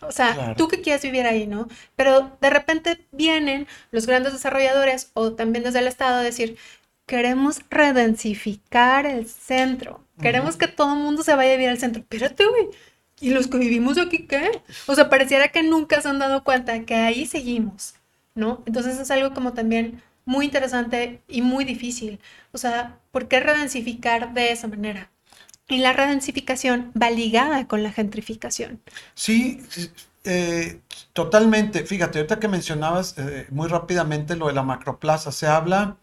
[0.00, 1.68] o sea, tú que quieres vivir ahí, ¿no?
[1.96, 6.56] Pero de repente vienen los grandes desarrolladores o también desde el Estado a decir,
[7.06, 12.02] queremos redensificar el centro, queremos que todo el mundo se vaya a vivir al centro.
[12.02, 12.68] Espérate, güey.
[13.20, 14.62] ¿Y los que vivimos aquí qué?
[14.86, 17.94] O sea, pareciera que nunca se han dado cuenta que ahí seguimos,
[18.34, 18.62] ¿no?
[18.66, 22.20] Entonces es algo como también muy interesante y muy difícil.
[22.52, 25.10] O sea, ¿por qué redensificar de esa manera?
[25.68, 28.80] Y la redensificación va ligada con la gentrificación.
[29.14, 29.62] Sí,
[30.24, 30.80] eh,
[31.12, 31.84] totalmente.
[31.84, 35.96] Fíjate, ahorita que mencionabas eh, muy rápidamente lo de la macroplaza, se habla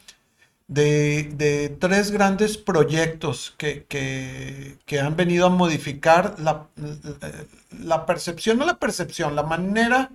[0.67, 6.67] de, tres grandes proyectos que, que, han venido a modificar la,
[7.83, 10.11] la, percepción, no la percepción, la manera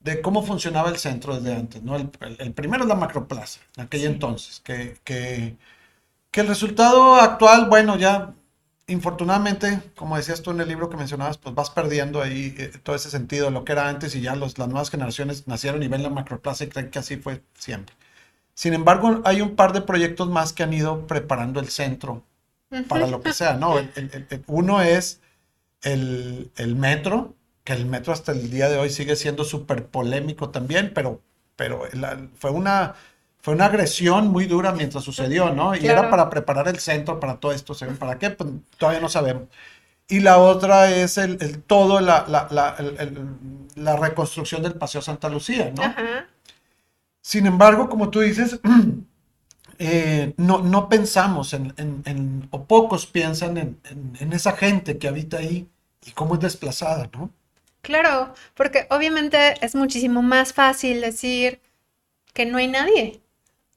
[0.00, 1.82] de cómo funcionaba el centro desde antes.
[1.82, 1.96] ¿no?
[1.96, 2.08] El,
[2.52, 5.56] primero es la macroplaza, en aquel entonces, que, que,
[6.30, 8.34] que el resultado actual, bueno, ya
[8.88, 12.96] infortunadamente, como decías tú en el libro que mencionabas, pues vas perdiendo ahí eh, todo
[12.96, 15.88] ese sentido de lo que era antes y ya los, las nuevas generaciones nacieron y
[15.88, 17.94] ven la macroplaza y creen que así fue siempre.
[18.54, 22.24] Sin embargo, hay un par de proyectos más que han ido preparando el centro
[22.88, 23.76] para lo que sea, ¿no?
[24.46, 25.20] uno es
[25.82, 30.50] el, el, metro, que el metro hasta el día de hoy sigue siendo súper polémico
[30.50, 31.22] también, pero,
[31.56, 31.82] pero
[32.36, 32.94] fue una
[33.48, 35.74] fue una agresión muy dura mientras sucedió, ¿no?
[35.74, 37.74] Y era para preparar el centro para todo esto.
[37.98, 38.28] ¿Para qué?
[38.28, 39.44] Pues todavía no sabemos.
[40.06, 42.76] Y la otra es el, el todo, la, la, la,
[43.74, 45.82] la, reconstrucción del Paseo Santa Lucía, ¿no?
[47.22, 48.60] Sin embargo, como tú dices,
[49.78, 53.80] eh, no, no pensamos en, en, o pocos piensan en,
[54.20, 55.66] en esa gente que habita ahí
[56.04, 57.30] y cómo es desplazada, ¿no?
[57.80, 61.62] Claro, porque obviamente es muchísimo más fácil decir
[62.34, 63.22] que no hay nadie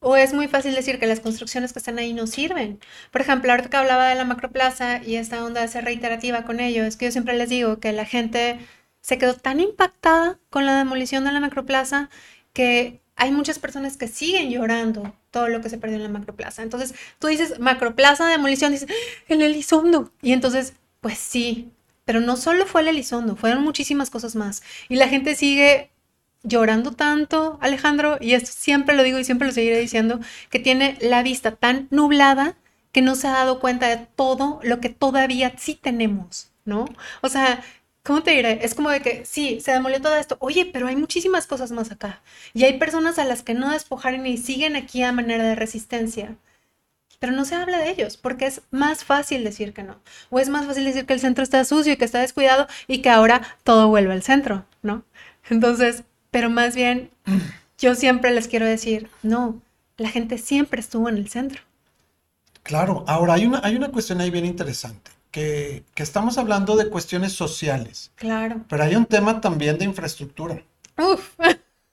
[0.02, 2.80] o es muy fácil decir que las construcciones que están ahí no sirven.
[3.12, 6.60] Por ejemplo, ahorita que hablaba de la macroplaza y esta onda de ser reiterativa con
[6.60, 8.58] ello, es que yo siempre les digo que la gente
[9.00, 12.10] se quedó tan impactada con la demolición de la macroplaza
[12.52, 16.62] que hay muchas personas que siguen llorando todo lo que se perdió en la macroplaza.
[16.62, 18.88] Entonces, tú dices macroplaza, demolición, dices,
[19.28, 20.12] el Elizondo.
[20.20, 21.70] Y entonces, pues sí,
[22.04, 24.64] pero no solo fue el Elizondo, fueron muchísimas cosas más.
[24.88, 25.91] Y la gente sigue
[26.42, 30.98] llorando tanto, Alejandro, y esto siempre lo digo y siempre lo seguiré diciendo, que tiene
[31.00, 32.56] la vista tan nublada
[32.92, 36.84] que no se ha dado cuenta de todo lo que todavía sí tenemos, ¿no?
[37.22, 37.62] O sea,
[38.02, 38.60] ¿cómo te diré?
[38.62, 41.90] Es como de que sí, se demolió todo esto, oye, pero hay muchísimas cosas más
[41.90, 42.22] acá.
[42.52, 46.36] Y hay personas a las que no despojaron y siguen aquí a manera de resistencia.
[47.18, 49.96] Pero no se habla de ellos, porque es más fácil decir que no.
[50.30, 52.98] O es más fácil decir que el centro está sucio y que está descuidado y
[53.00, 55.04] que ahora todo vuelve al centro, ¿no?
[55.48, 57.10] Entonces, pero más bien
[57.78, 59.60] yo siempre les quiero decir, no,
[59.98, 61.62] la gente siempre estuvo en el centro.
[62.64, 67.32] Claro, ahora hay una, hay una cuestión ahí bien interesante, que, estamos hablando de cuestiones
[67.32, 68.10] sociales.
[68.16, 68.64] Claro.
[68.68, 70.60] Pero hay un tema también de infraestructura.
[70.98, 71.38] Uf.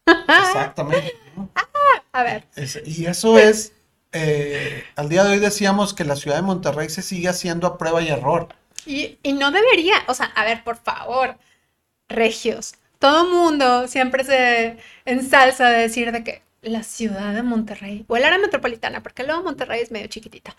[0.06, 1.14] Exactamente.
[2.14, 2.48] a ver.
[2.86, 3.74] y eso es,
[4.14, 7.78] eh, al día de hoy decíamos que la ciudad de Monterrey se sigue haciendo a
[7.78, 8.48] prueba y error.
[8.86, 11.38] Y, y no debería, o sea, a ver, por favor,
[12.08, 18.18] regios, todo mundo siempre se ensalza de decir de que la ciudad de Monterrey, o
[18.18, 20.56] el área metropolitana, porque luego Monterrey es medio chiquitita.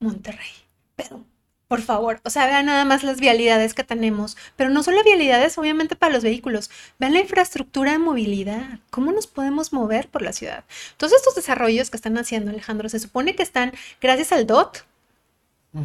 [0.00, 0.50] Monterrey,
[0.96, 1.24] pero
[1.68, 5.56] por favor, o sea, vean nada más las vialidades que tenemos, pero no solo vialidades,
[5.56, 10.34] obviamente para los vehículos, vean la infraestructura de movilidad, cómo nos podemos mover por la
[10.34, 10.64] ciudad.
[10.98, 14.84] Todos estos desarrollos que están haciendo, Alejandro, se supone que están gracias al DOT,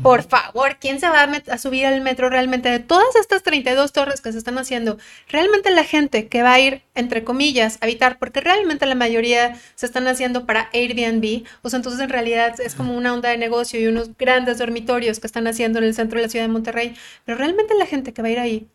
[0.04, 2.68] por favor, ¿quién se va a, subir al metro realmente?
[2.68, 4.98] De todas estas 32 torres que se están haciendo,
[5.30, 9.58] realmente la gente que va a ir, entre comillas, a habitar, porque realmente la mayoría
[9.76, 13.38] se están haciendo para Airbnb, o sea, entonces en realidad es como una onda de
[13.38, 16.52] negocio y unos grandes dormitorios que están haciendo en el centro de la ciudad de
[16.52, 18.68] Monterrey, pero realmente la gente que va a ir ahí,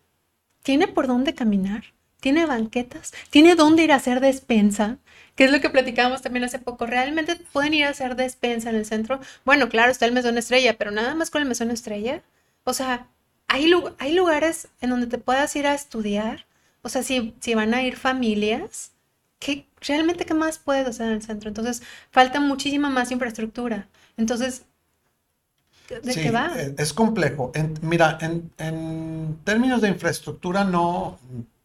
[0.63, 1.83] ¿tiene por dónde caminar?
[2.21, 3.11] ¿Tiene banquetas?
[3.29, 4.97] ¿Tiene dónde ir a hacer despensa?
[5.35, 6.85] Que es lo que platicábamos también hace poco.
[6.85, 9.19] ¿Realmente pueden ir a hacer despensa en el centro?
[9.45, 12.21] Bueno, claro, está el mesón estrella, pero nada más con el mesón estrella.
[12.63, 13.07] O sea,
[13.47, 16.45] hay, hay lugares en donde te puedas ir a estudiar.
[16.81, 18.91] O sea, si, si van a ir familias,
[19.39, 21.49] ¿qué, ¿realmente qué más puedes hacer en el centro?
[21.49, 23.87] Entonces, falta muchísima más infraestructura.
[24.17, 24.63] Entonces,
[25.89, 26.51] ¿de qué va?
[26.57, 27.51] Eh, es complejo.
[27.81, 31.17] mira, en, en términos de infraestructura no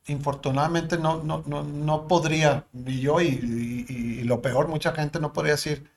[0.09, 5.53] infortunadamente no, no, no, no podría, y yo y, lo peor, mucha gente no podría
[5.55, 5.91] decir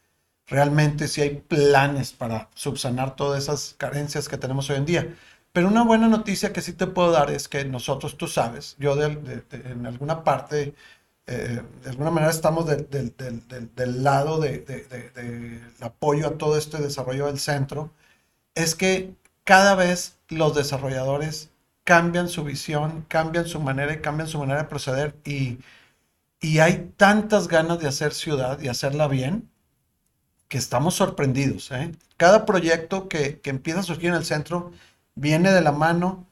[0.47, 5.15] realmente si hay planes para subsanar todas esas carencias que tenemos hoy en día.
[5.53, 8.95] Pero una buena noticia que sí te puedo dar es que nosotros, tú sabes, yo
[9.01, 10.75] en alguna parte,
[11.27, 17.91] eh, de alguna manera estamos del lado del apoyo a todo este desarrollo del centro,
[18.55, 21.50] es que cada vez los desarrolladores
[21.83, 25.59] cambian su visión, cambian su manera y cambian su manera de proceder y,
[26.39, 29.49] y hay tantas ganas de hacer ciudad y hacerla bien
[30.47, 31.71] que estamos sorprendidos.
[31.71, 31.91] ¿eh?
[32.17, 34.71] Cada proyecto que, que, empieza a surgir en el centro
[35.15, 36.27] viene de la mano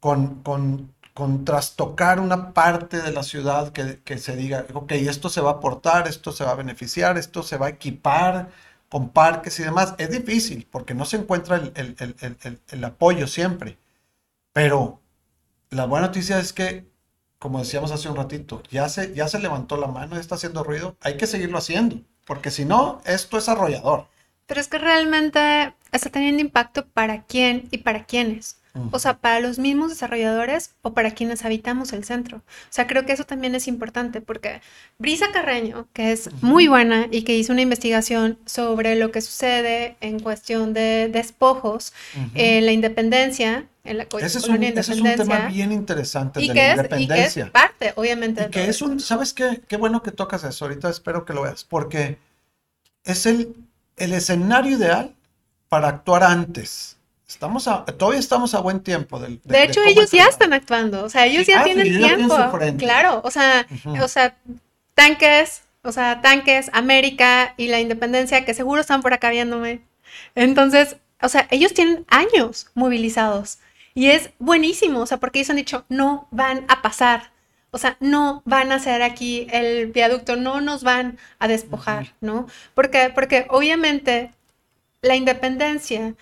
[0.00, 5.28] con, con, con trastocar una parte de la ciudad que, que, se diga, ok, esto
[5.28, 8.50] se va a aportar, esto se va a beneficiar, esto se va a equipar
[8.88, 9.94] con parques y demás.
[9.98, 13.78] Es difícil porque no se encuentra el, el, el, el apoyo siempre.
[14.52, 15.02] Pero
[15.70, 16.90] la buena noticia es que,
[17.38, 20.96] como decíamos hace un ratito, ya se, ya se levantó la mano, está haciendo ruido,
[21.00, 24.08] hay que seguirlo haciendo, porque si no, esto es arrollador.
[24.46, 28.61] Pero es que realmente está teniendo impacto para quién y para quiénes.
[28.90, 32.38] O sea, para los mismos desarrolladores o para quienes habitamos el centro.
[32.38, 34.62] O sea, creo que eso también es importante porque
[34.98, 39.96] Brisa Carreño, que es muy buena y que hizo una investigación sobre lo que sucede
[40.00, 41.92] en cuestión de despojos
[42.34, 46.46] en la independencia, en la ese es, un, ese es un tema bien interesante de
[46.46, 47.26] la independencia.
[47.26, 48.44] y que es parte, obviamente.
[48.44, 49.60] Y que es un, ¿sabes qué?
[49.68, 50.64] Qué bueno que tocas eso.
[50.64, 52.16] Ahorita espero que lo veas, porque
[53.04, 53.54] es el,
[53.96, 55.14] el escenario ideal
[55.68, 56.96] para actuar antes
[57.32, 57.64] Estamos
[57.96, 59.18] todavía estamos a buen tiempo.
[59.18, 62.36] Del, de, hecho, ellos ya están actuando, o sea, ellos ya ah, tienen tiempo.
[62.78, 63.66] claro, o sea,
[64.00, 64.36] o sea,
[64.94, 69.80] tanques, o sea, tanques, América y la independencia, que seguro están por acá viéndome.
[70.34, 73.58] Entonces, o sea, ellos tienen años movilizados
[73.94, 77.32] y es buenísimo, o sea, porque ellos han dicho, no van a pasar,
[77.70, 82.46] o sea, no van a hacer aquí el viaducto, no nos van a despojar, ¿no?
[82.74, 84.32] Porque, porque obviamente
[85.00, 86.14] la independencia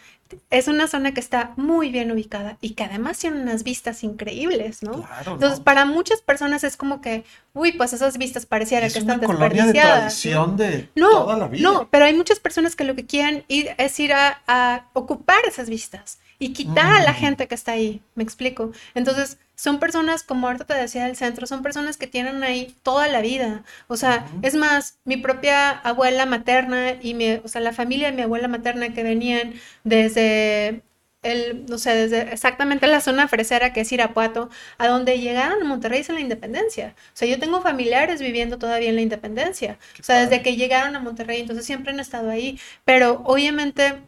[0.51, 4.83] es una zona que está muy bien ubicada y que además tiene unas vistas increíbles,
[4.83, 5.03] ¿no?
[5.03, 5.65] Claro, Entonces, ¿no?
[5.65, 9.27] para muchas personas es como que, uy, pues esas vistas pareciera Es que una están
[9.27, 9.97] colonia de desperdiciadas.
[9.97, 10.01] ¿no?
[10.01, 11.63] tradición de No, toda la vida.
[11.63, 15.39] no, pero hay muchas personas que lo que quieren ir es ir a, a ocupar
[15.47, 17.15] esas vistas y quitar a la Mm.
[17.15, 18.73] gente que está ahí, me explico.
[18.95, 23.09] Entonces, son personas, como ahorita te decía del centro, son personas que tienen ahí toda
[23.09, 23.65] la vida.
[23.89, 24.41] O sea, Ujú.
[24.43, 28.49] es más, mi propia abuela materna y mi, o sea, la familia de mi abuela
[28.49, 30.83] materna que venían desde
[31.23, 34.49] el, no sé, desde exactamente la zona fresera que es Irapuato,
[34.79, 36.95] a donde llegaron a Monterrey en la independencia.
[37.13, 39.79] O sea, yo tengo familiares viviendo todavía en la independencia.
[39.93, 40.43] Qué O sea, desde padre.
[40.43, 42.59] que llegaron a Monterrey, entonces siempre han estado ahí.
[42.87, 43.99] Pero obviamente,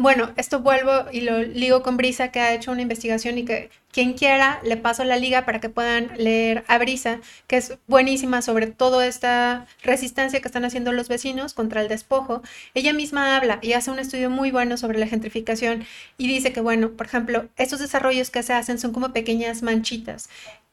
[0.00, 3.68] bueno, esto vuelvo y lo ligo con Brisa, que ha hecho una investigación y que
[3.92, 8.40] quien quiera le paso la liga para que puedan leer a Brisa, que es buenísima
[8.40, 12.40] sobre toda esta resistencia que están haciendo los vecinos contra el despojo.
[12.72, 15.84] Ella misma habla y hace un estudio muy bueno sobre la gentrificación
[16.16, 20.30] y dice que, bueno, por ejemplo, estos desarrollos que se hacen son como pequeñas manchitas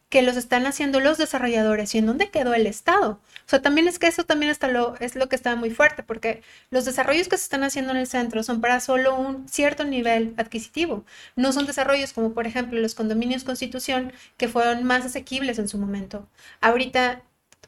[0.08, 3.12] que los están haciendo los desarrolladores y en dónde quedó el Estado.
[3.12, 6.02] O sea, también es que eso también está lo, es lo que está muy fuerte,
[6.02, 9.84] porque los desarrollos que se están haciendo en el centro son para solo un cierto
[9.84, 11.04] nivel adquisitivo.
[11.36, 15.78] No son desarrollos como, por ejemplo, los condominios Constitución, que fueron más asequibles en su
[15.78, 16.26] momento.
[16.60, 17.22] Ahorita,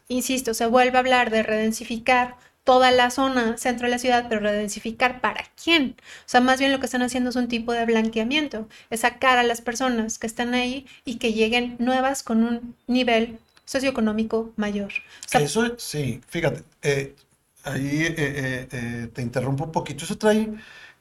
[0.07, 4.41] insisto, se vuelve a hablar de redensificar toda la zona centro de la ciudad, pero
[4.41, 5.95] redensificar para quién.
[6.25, 9.37] O sea, más bien lo que están haciendo es un tipo de blanqueamiento, es sacar
[9.39, 14.91] a las personas que están ahí y que lleguen nuevas con un nivel socioeconómico mayor.
[15.33, 17.15] O Eso, sí, fíjate, eh,
[17.63, 20.05] ahí eh, eh, te interrumpo un poquito.
[20.05, 20.53] Eso trae,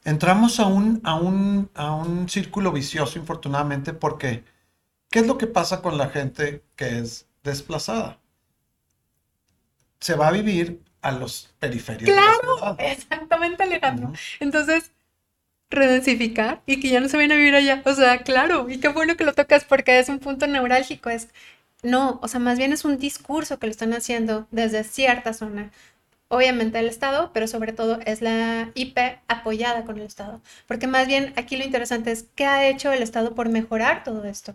[0.04, 4.44] entramos a un, a un, a un círculo vicioso, infortunadamente, porque
[5.10, 8.20] ¿qué es lo que pasa con la gente que es desplazada?
[10.00, 14.12] Se va a vivir a los la Claro, exactamente, Alejandro.
[14.38, 14.90] Entonces,
[15.70, 17.82] redensificar y que ya no se vayan a vivir allá.
[17.84, 21.10] O sea, claro, y qué bueno que lo tocas porque es un punto neurálgico.
[21.10, 21.28] Es,
[21.82, 25.70] no, o sea, más bien es un discurso que lo están haciendo desde cierta zona.
[26.28, 30.40] Obviamente el Estado, pero sobre todo es la IP apoyada con el Estado.
[30.66, 34.24] Porque más bien aquí lo interesante es qué ha hecho el Estado por mejorar todo
[34.24, 34.54] esto.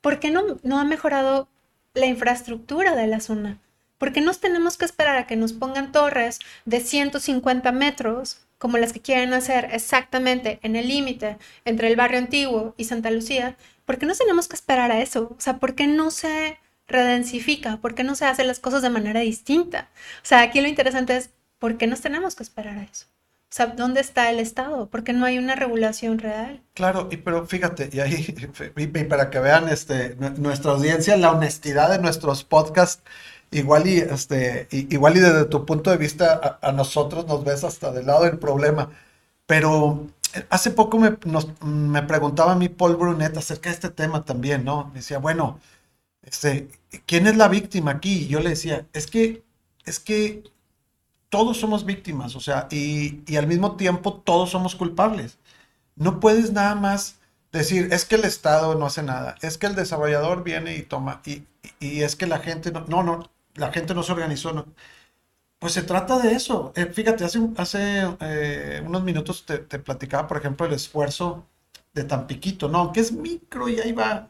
[0.00, 1.48] ¿Por qué no, no ha mejorado
[1.94, 3.58] la infraestructura de la zona?
[3.98, 8.78] ¿Por qué nos tenemos que esperar a que nos pongan torres de 150 metros, como
[8.78, 13.56] las que quieren hacer exactamente en el límite entre el barrio antiguo y Santa Lucía?
[13.84, 15.34] ¿Por qué nos tenemos que esperar a eso?
[15.38, 17.78] O sea, ¿por qué no se redensifica?
[17.78, 19.88] ¿Por qué no se hacen las cosas de manera distinta?
[20.22, 23.06] O sea, aquí lo interesante es, ¿por qué nos tenemos que esperar a eso?
[23.50, 24.88] O sea, ¿dónde está el Estado?
[24.90, 26.62] ¿Por qué no hay una regulación real?
[26.74, 28.34] Claro, y pero fíjate, y ahí,
[28.76, 33.02] y, para que vean este, nu- nuestra audiencia, la honestidad de nuestros podcasts,
[33.50, 37.64] igual y, este, igual y desde tu punto de vista, a, a nosotros nos ves
[37.64, 38.90] hasta del lado del problema.
[39.46, 43.90] Pero eh, hace poco me, nos- me preguntaba a mí Paul Brunet acerca de este
[43.90, 44.88] tema también, ¿no?
[44.88, 45.60] Me decía, bueno,
[46.22, 46.68] este,
[47.06, 48.24] ¿quién es la víctima aquí?
[48.24, 49.44] Y yo le decía, es que,
[49.86, 50.44] es que
[51.28, 55.38] todos somos víctimas, o sea, y, y al mismo tiempo todos somos culpables.
[55.96, 57.18] No puedes nada más
[57.52, 61.22] decir, es que el Estado no hace nada, es que el desarrollador viene y toma,
[61.26, 61.44] y,
[61.80, 64.66] y- y es que la gente no, no, no, la gente no se organizó, no.
[65.58, 66.72] Pues se trata de eso.
[66.76, 71.46] Eh, fíjate, hace, hace eh, unos minutos te, te platicaba, por ejemplo, el esfuerzo
[71.94, 72.78] de Tampiquito, ¿no?
[72.78, 74.28] Aunque es micro y ahí va,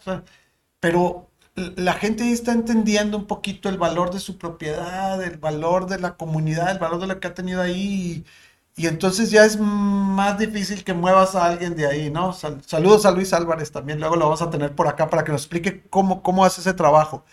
[0.81, 5.87] pero la gente ahí está entendiendo un poquito el valor de su propiedad, el valor
[5.87, 8.25] de la comunidad, el valor de lo que ha tenido ahí.
[8.77, 12.33] Y, entonces ya es más difícil que muevas a alguien de ahí, ¿no?
[12.35, 15.33] Sal- saludos a Luis Álvarez también, luego lo vamos a tener por acá para que
[15.33, 17.25] nos explique cómo, cómo hace ese trabajo.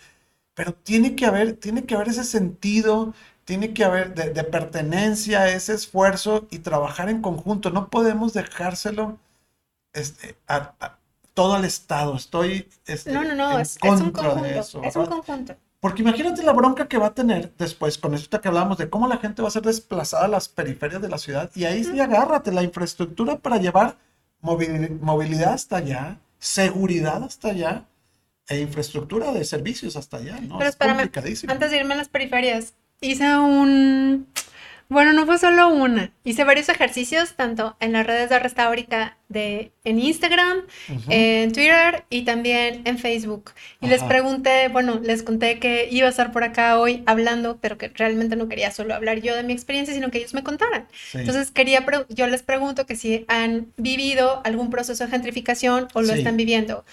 [0.55, 3.13] Pero tiene que haber, tiene que haber ese sentido,
[3.45, 7.69] tiene que haber de, de pertenencia, ese esfuerzo y trabajar en conjunto.
[7.71, 9.17] No podemos dejárselo
[9.93, 10.97] este, a- a-
[11.33, 12.15] todo al Estado.
[12.15, 15.05] Estoy este, No, no, no, en es, es un contra de conjunto, eso, es un
[15.07, 15.55] conjunto.
[15.79, 19.07] Porque imagínate la bronca que va a tener después con esto que hablábamos de cómo
[19.07, 21.51] la gente va a ser desplazada a las periferias de la ciudad.
[21.55, 23.97] Y ahí sí agárrate la infraestructura para llevar
[24.41, 27.85] movili- movilidad hasta allá, seguridad hasta allá
[28.49, 30.57] e infraestructura de servicios hasta allá, ¿no?
[30.57, 31.51] Pero Es espérame, complicadísimo.
[31.53, 34.27] antes de irme a las periferias, hice un...
[34.89, 36.11] Bueno, no fue solo una.
[36.23, 41.05] Hice varios ejercicios, tanto en las redes de Restáurica de, en Instagram, Ujú.
[41.09, 43.51] en Twitter y también en Facebook.
[43.81, 44.09] Y les Ajá.
[44.09, 48.35] pregunté, bueno, les conté que iba a estar por acá hoy hablando, pero que realmente
[48.35, 50.87] no quería solo hablar yo de mi experiencia, sino que ellos me contaran.
[50.93, 51.19] Sí.
[51.19, 56.09] Entonces quería, yo les pregunto que si han vivido algún proceso de gentrificación o lo
[56.13, 56.19] Sí.
[56.19, 56.85] están viviendo.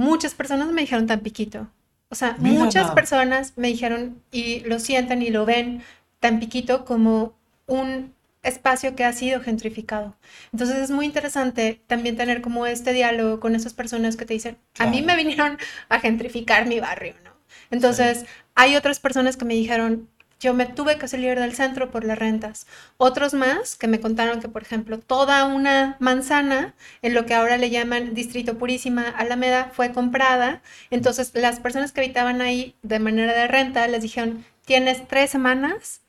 [0.00, 1.68] Muchas personas me dijeron tan piquito.
[2.08, 2.94] O sea, Mira muchas nada.
[2.94, 5.82] personas me dijeron y lo sienten y lo ven
[6.20, 7.34] tan piquito como
[7.66, 10.16] un espacio que ha sido gentrificado.
[10.54, 14.56] Entonces es muy interesante también tener como este diálogo con esas personas que te dicen,
[14.78, 15.58] a mí me vinieron
[15.90, 17.32] a gentrificar mi barrio, ¿no?
[17.70, 18.24] Entonces
[18.54, 20.08] hay otras personas que me dijeron,
[20.40, 22.66] yo me tuve que salir del centro por las rentas.
[22.96, 27.58] Otros más que me contaron que, por ejemplo, toda una manzana, en lo que ahora
[27.58, 30.62] le llaman Distrito Purísima Alameda, fue comprada.
[30.90, 36.00] Entonces, las personas que habitaban ahí de manera de renta les dijeron, tienes tres semanas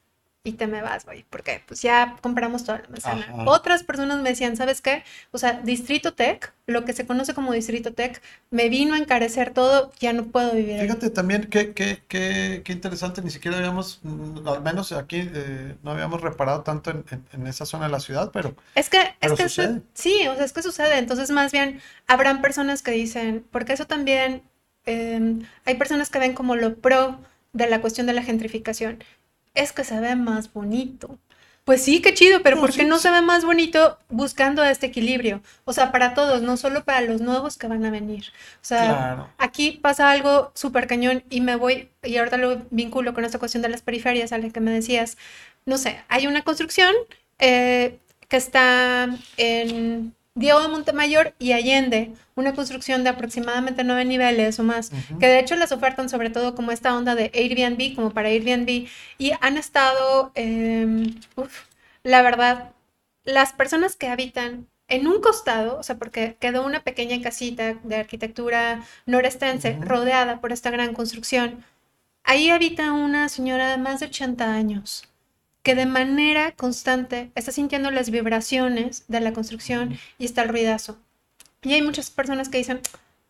[0.43, 3.45] y te me vas, güey, porque pues ya compramos toda la manzana.
[3.45, 5.03] Otras personas me decían, ¿sabes qué?
[5.29, 8.19] O sea, Distrito Tech, lo que se conoce como Distrito Tech,
[8.49, 10.81] me vino a encarecer todo, ya no puedo vivir.
[10.81, 15.75] Fíjate también qué, qué, qué, qué interesante, ni siquiera habíamos, mm, al menos aquí, eh,
[15.83, 18.55] no habíamos reparado tanto en, en, esa zona de la ciudad, pero...
[18.73, 19.81] Es que, es que sucede.
[19.93, 20.97] sí, o sea, es que sucede.
[20.97, 24.41] Entonces, más bien, habrán personas que dicen, porque eso también,
[24.87, 27.19] em, hay personas que ven como lo pro
[27.53, 29.03] de la cuestión de la gentrificación
[29.53, 31.17] es que se ve más bonito.
[31.63, 35.41] Pues sí, qué chido, pero ¿por qué no se ve más bonito buscando este equilibrio?
[35.63, 38.25] O sea, para todos, no solo para los nuevos que van a venir.
[38.55, 43.25] O sea, aquí pasa algo súper cañón y me voy, y ahorita lo vinculo con
[43.25, 45.17] esta cuestión de las periferias, a la que me decías.
[45.65, 46.95] No sé, hay una construcción
[47.37, 54.59] eh, que está en Diego de Montemayor y Allende, una construcción de aproximadamente nueve niveles
[54.59, 58.11] o más, que de hecho las ofertan sobre todo como esta onda de Airbnb, como
[58.11, 61.15] para Airbnb, y han estado, em,
[62.03, 62.71] la verdad,
[63.25, 67.95] las personas que habitan en un costado, o sea, porque quedó una pequeña casita de
[67.97, 71.63] arquitectura norestense rodeada por esta gran construcción,
[72.23, 75.11] ahí habita una señora de más de 80 años
[75.64, 80.97] que de manera constante está sintiendo las vibraciones de la construcción y está el ruidazo.
[81.62, 82.82] Y hay muchas personas que dicen,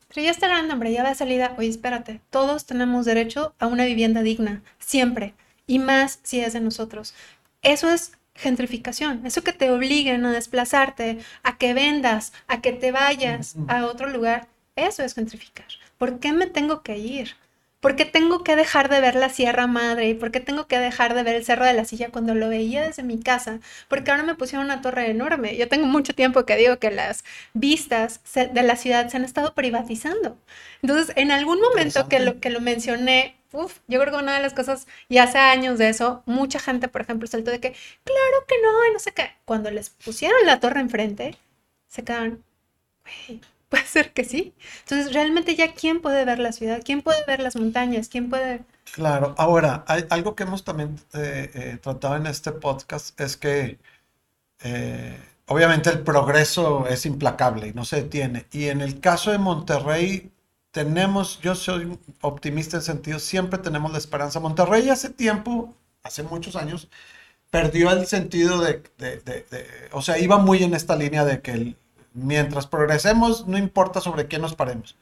[0.07, 1.53] pero ya está grande, hombre, ya va de salida.
[1.57, 5.33] Oye, espérate, todos tenemos derecho a una vivienda digna, siempre,
[5.67, 7.13] y más si es de nosotros.
[7.61, 12.91] Eso es gentrificación, eso que te obliguen a desplazarte, a que vendas, a que te
[12.91, 15.67] vayas a otro lugar, eso es gentrificar.
[15.97, 17.35] ¿Por qué me tengo que ir?
[17.81, 20.07] ¿Por qué tengo que dejar de ver la Sierra Madre?
[20.09, 22.47] ¿Y por qué tengo que dejar de ver el Cerro de la Silla cuando lo
[22.49, 23.59] veía desde mi casa?
[23.89, 25.57] Porque ahora me pusieron una torre enorme.
[25.57, 27.23] Yo tengo mucho tiempo que digo que las
[27.53, 30.37] vistas de la ciudad se han estado privatizando.
[30.81, 34.41] Entonces, en algún momento que lo, que lo mencioné, uf, yo creo que una de
[34.43, 37.71] las cosas, y hace años de eso, mucha gente, por ejemplo, saltó de que,
[38.03, 39.31] claro que no, y no sé qué.
[39.45, 41.37] Cuando les pusieron la torre enfrente,
[41.87, 42.43] se quedaron,
[43.27, 44.53] güey, Puede ser que sí.
[44.81, 48.65] Entonces, realmente ya quién puede ver la ciudad, quién puede ver las montañas, quién puede...
[48.93, 53.79] Claro, ahora, algo que hemos también eh, eh, tratado en este podcast es que
[54.59, 58.45] eh, obviamente el progreso es implacable y no se detiene.
[58.51, 60.29] Y en el caso de Monterrey,
[60.71, 64.41] tenemos, yo soy optimista en sentido, siempre tenemos la esperanza.
[64.41, 66.89] Monterrey hace tiempo, hace muchos años,
[67.49, 71.51] perdió el sentido de, de, de o sea, iba muy en esta línea de que
[71.51, 71.77] el,
[72.13, 74.97] mientras progresemos, no importa sobre qué nos paremos.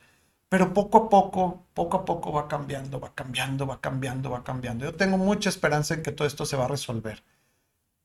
[0.49, 4.86] Pero poco a poco, poco a poco va cambiando, va cambiando, va cambiando, va cambiando.
[4.86, 7.24] Yo tengo mucha esperanza en que todo esto se va a resolver.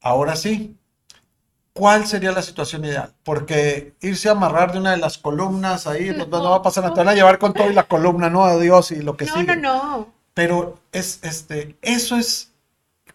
[0.02, 0.76] Ahora sí,
[1.72, 3.14] ¿cuál sería la situación ideal?
[3.24, 6.84] Porque irse a amarrar de una de las columnas ahí, no, no, va a pasar
[6.84, 6.94] nada.
[6.94, 9.34] Te van a llevar con todo y la columna, no, adiós y lo que no,
[9.34, 9.57] sigue.
[9.57, 10.14] No, no, no.
[10.34, 12.53] Pero es, este, eso es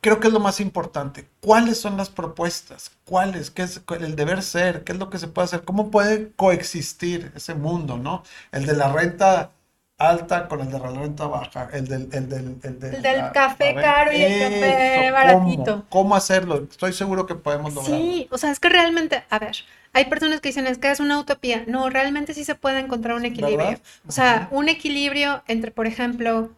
[0.01, 1.27] creo que es lo más importante.
[1.41, 2.91] ¿Cuáles son las propuestas?
[3.05, 3.51] ¿Cuáles?
[3.51, 4.83] ¿Qué es el deber ser?
[4.83, 5.63] ¿Qué es lo que se puede hacer?
[5.63, 8.23] ¿Cómo puede coexistir ese mundo, no?
[8.51, 9.51] El de la renta
[9.99, 14.13] alta con el de la renta baja, el del, el del, el del, café caro
[14.13, 15.85] y el café baratito.
[15.89, 16.65] ¿cómo, hacerlo?
[16.69, 17.97] Estoy seguro que podemos lograrlo.
[17.97, 19.57] Sí, o sea, es que realmente, a ver,
[19.91, 21.65] hay personas que dicen es que es una utopía.
[21.67, 23.79] No, realmente sí se puede encontrar un equilibrio.
[24.07, 26.49] O sea, un equilibrio entre, por ejemplo,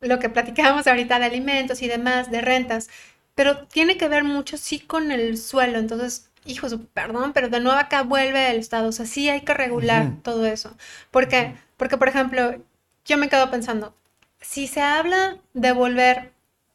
[0.00, 2.88] lo que platicábamos ahorita de alimentos y demás, de rentas,
[3.34, 7.78] pero tiene que ver mucho sí con el suelo, entonces, hijos, perdón, pero de nuevo
[7.78, 10.76] acá vuelve el Estado, o sea, sí hay que regular todo eso,
[11.10, 12.56] porque, porque, por ejemplo,
[13.04, 13.94] yo me quedo pensando,
[14.40, 16.32] si se habla de volver,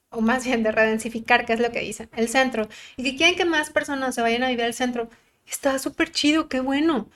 [0.09, 3.36] o más bien de redensificar, que es lo que dicen, el centro, y que quieren
[3.36, 5.09] que más personas se vayan a vivir al centro,
[5.47, 7.09] está súper chido, qué bueno,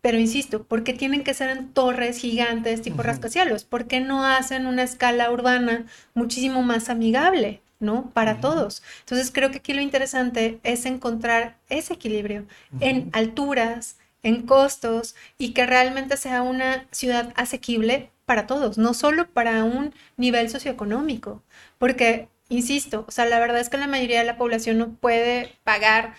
[0.00, 3.64] pero insisto, ¿por qué tienen que ser en torres gigantes tipo rascacielos?
[3.64, 8.10] ¿Por qué no hacen una escala urbana muchísimo más amigable, ¿no?
[8.10, 8.82] Para todos.
[9.00, 12.46] Entonces creo que aquí lo interesante es encontrar ese equilibrio
[12.80, 19.28] en alturas, en costos y que realmente sea una ciudad asequible para todos, no solo
[19.28, 21.42] para un nivel socioeconómico.
[21.78, 25.52] Porque, insisto, o sea, la verdad es que la mayoría de la población no puede
[25.64, 26.14] pagar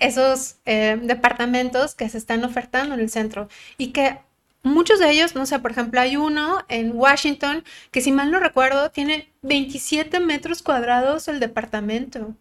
[0.00, 3.48] esos eh, departamentos que se están ofertando en el centro
[3.78, 4.18] y que
[4.62, 8.40] muchos de ellos, no sé, por ejemplo, hay uno en Washington que si mal no
[8.40, 12.34] recuerdo tiene 27 metros cuadrados el departamento.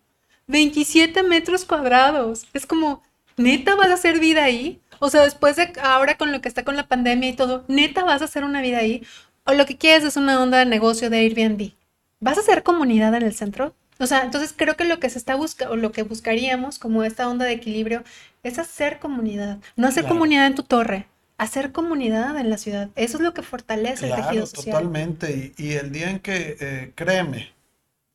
[0.47, 2.47] 27 metros cuadrados.
[2.53, 3.03] Es como,
[3.38, 4.82] neta, vas a hacer vida ahí.
[4.99, 8.03] O sea, después de ahora con lo que está con la pandemia y todo, neta,
[8.03, 9.03] vas a hacer una vida ahí.
[9.45, 11.72] O lo que quieres es una onda de negocio de Airbnb.
[12.20, 13.74] ¿Vas a hacer comunidad en el centro?
[14.00, 17.04] O sea, entonces creo que lo que se está buscando, o lo que buscaríamos como
[17.04, 18.04] esta onda de equilibrio,
[18.43, 19.60] es hacer comunidad.
[19.76, 22.89] No hacer comunidad en tu torre, hacer comunidad en la ciudad.
[22.95, 24.78] Eso es lo que fortalece el tejido social.
[24.78, 25.54] Totalmente.
[25.58, 27.52] Y, el día en que, eh, créeme,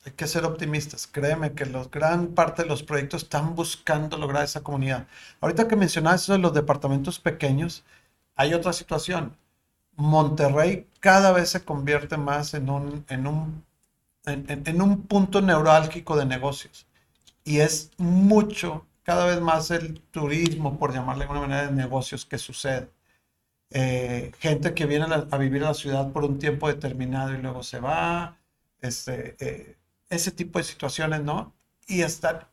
[0.06, 1.06] hay que ser optimistas.
[1.06, 5.06] Créeme que los, gran parte de los proyectos están buscando lograr esa comunidad.
[5.40, 7.84] Ahorita que mencionas eso de los departamentos pequeños,
[8.36, 9.36] hay otra situación.
[9.96, 13.64] Monterrey cada vez se convierte más en un, en un
[14.26, 16.86] en, un punto neurálgico de negocios.
[17.44, 22.24] Y es mucho, cada vez más el turismo, por llamarle de alguna manera, de negocios
[22.24, 22.90] que sucede.
[23.70, 27.62] Eh, gente que viene a, vivir a la ciudad por un tiempo determinado y luego
[27.62, 28.38] se va.
[28.80, 29.76] Este, eh,
[30.10, 31.54] ese tipo de situaciones, ¿no?
[31.86, 32.50] Y, está,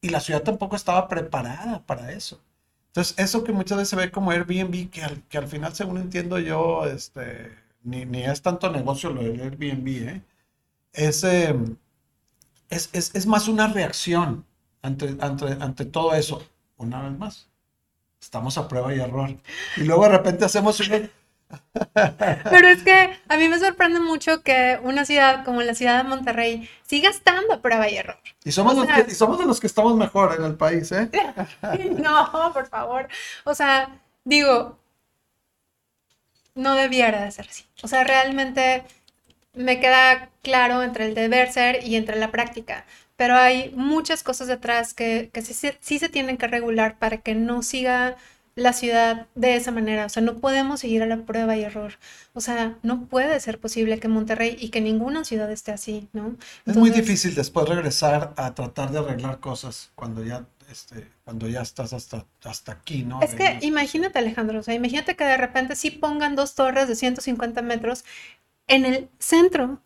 [0.00, 2.40] y la ciudad tampoco estaba preparada para eso.
[2.88, 5.98] Entonces, eso que muchas veces se ve como Airbnb, que al, que al final, según
[5.98, 7.50] entiendo yo, este,
[7.82, 10.22] ni, ni es tanto negocio lo del Airbnb, ¿eh?
[10.92, 11.76] Em,
[12.68, 14.44] es, es, es, más una reacción
[14.82, 16.42] ante, ante, ante todo eso.
[16.76, 17.48] Una vez más,
[18.20, 19.36] estamos a prueba y error.
[19.76, 21.10] Y luego de repente hacemos un...
[21.92, 26.08] Pero es que a mí me sorprende mucho que una ciudad como la ciudad de
[26.08, 28.18] Monterrey siga estando a prueba y error.
[28.44, 31.10] Y somos, los que, y somos de los que estamos mejor en el país, ¿eh?
[31.98, 33.08] no, por favor.
[33.44, 34.78] O sea, digo,
[36.54, 37.64] no debiera de ser así.
[37.82, 38.84] O sea, realmente
[39.54, 42.86] me queda claro entre el deber ser y entre la práctica,
[43.16, 48.16] pero hay muchas cosas detrás que, sí, se tienen que regular para que no siga
[48.54, 50.06] la ciudad de esa manera.
[50.06, 51.94] O sea, no podemos seguir a la prueba y error.
[52.32, 56.36] O sea, no puede ser posible que Monterrey y que ninguna ciudad esté así, ¿no?
[56.66, 61.60] es muy difícil después regresar a tratar de arreglar cosas cuando ya, este, cuando ya
[61.60, 63.20] estás hasta, hasta aquí, ¿no?
[63.22, 66.96] Es que imagínate, Alejandro, o sea, imagínate que de repente sí pongan dos torres de
[66.96, 68.04] 150 metros
[68.66, 69.80] en el centro,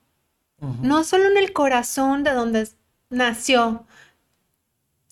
[0.80, 2.68] no solo en el corazón de donde
[3.10, 3.86] nació,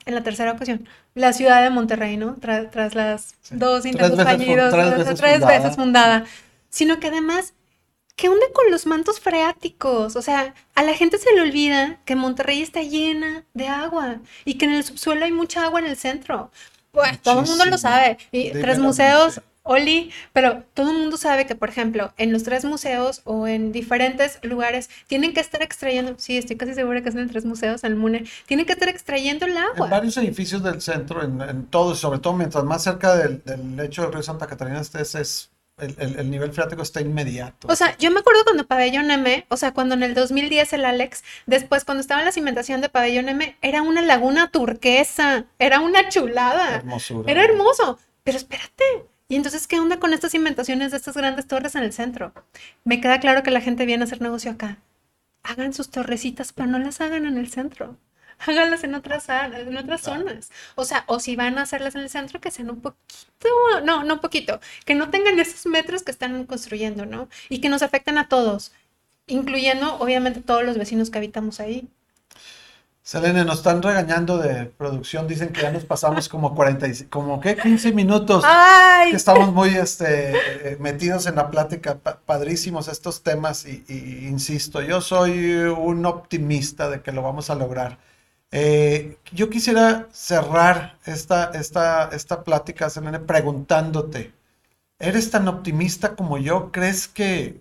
[0.04, 2.36] en la tercera ocasión, la ciudad de Monterrey, ¿no?
[2.40, 4.72] tras las dos intentos fallidos,
[5.18, 6.24] tres, veces, fundada,
[6.70, 7.54] sino que además,
[8.16, 10.16] ¿qué onda con los mantos freáticos?
[10.16, 14.54] O sea, a la gente se le olvida que Monterrey está llena de agua y
[14.54, 16.50] que en el subsuelo hay mucha agua en el centro.
[16.92, 18.18] Pues todo el mundo lo sabe.
[18.32, 22.64] Y tres museos Oli, pero todo el mundo sabe que, por ejemplo, en los tres
[22.64, 27.14] museos o en diferentes lugares tienen que estar extrayendo, sí, estoy casi segura que es
[27.14, 29.86] en tres museos, en el MUNE, tienen que estar extrayendo el agua.
[29.86, 33.76] En varios edificios del centro, en, en todos, sobre todo mientras más cerca del, del
[33.76, 37.66] lecho del río Santa Catarina estés, es el, el, nivel freático está inmediato.
[37.68, 40.84] O sea, yo me acuerdo cuando Pabellón M, o sea, cuando en el 2010 el
[40.84, 45.80] Alex, después cuando estaba en la cimentación de Pabellón M, era una laguna turquesa, era
[45.80, 46.76] una chulada.
[46.76, 47.30] Hermosura.
[47.30, 47.98] Era hermoso.
[48.22, 48.84] Pero espérate,
[49.32, 52.34] y entonces, ¿qué onda con estas inventaciones de estas grandes torres en el centro?
[52.84, 54.76] Me queda claro que la gente viene a hacer negocio acá.
[55.42, 57.96] Hagan sus torrecitas, pero no las hagan en el centro.
[58.46, 60.50] Háganlas en otras, en otras zonas.
[60.74, 63.00] O sea, o si van a hacerlas en el centro, que sean un poquito,
[63.82, 67.30] no, no un poquito, que no tengan esos metros que están construyendo, ¿no?
[67.48, 68.72] Y que nos afecten a todos,
[69.26, 71.88] incluyendo obviamente todos los vecinos que habitamos ahí.
[73.04, 77.56] Selene, nos están regañando de producción, dicen que ya nos pasamos como 40, como ¿qué?
[77.56, 78.44] 15 minutos.
[78.46, 79.10] ¡Ay!
[79.10, 83.84] Que estamos muy este, metidos en la plática, padrísimos estos temas y,
[84.28, 87.98] insisto, yo soy un optimista de que lo vamos a lograr.
[88.52, 94.32] Eh, yo quisiera cerrar esta, esta, esta plática, Selene, preguntándote,
[95.00, 96.70] ¿eres tan optimista como yo?
[96.70, 97.60] ¿Crees que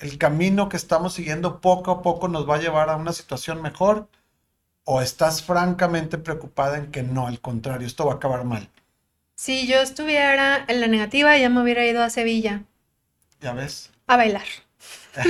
[0.00, 3.60] el camino que estamos siguiendo poco a poco nos va a llevar a una situación
[3.60, 4.08] mejor?
[4.84, 8.68] ¿O estás francamente preocupada en que no, al contrario, esto va a acabar mal?
[9.34, 12.62] Si yo estuviera en la negativa, ya me hubiera ido a Sevilla.
[13.40, 13.90] ¿Ya ves?
[14.06, 14.44] A bailar.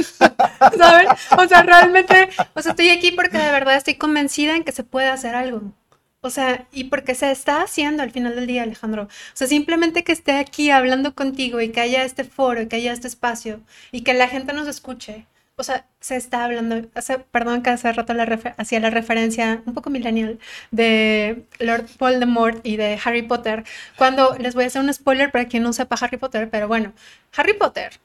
[0.76, 1.06] ¿Saben?
[1.38, 4.82] O sea, realmente, o sea, estoy aquí porque de verdad estoy convencida en que se
[4.82, 5.72] puede hacer algo.
[6.20, 9.04] O sea, y porque se está haciendo al final del día, Alejandro.
[9.04, 12.76] O sea, simplemente que esté aquí hablando contigo y que haya este foro y que
[12.76, 13.60] haya este espacio
[13.92, 15.26] y que la gente nos escuche
[15.56, 18.12] o sea, se está hablando, hace, perdón que hace rato
[18.56, 20.38] hacía la referencia un poco millennial
[20.70, 23.64] de Lord Voldemort y de Harry Potter,
[23.96, 26.92] cuando les voy a hacer un spoiler para quien no sepa Harry Potter, pero bueno,
[27.36, 28.00] Harry Potter,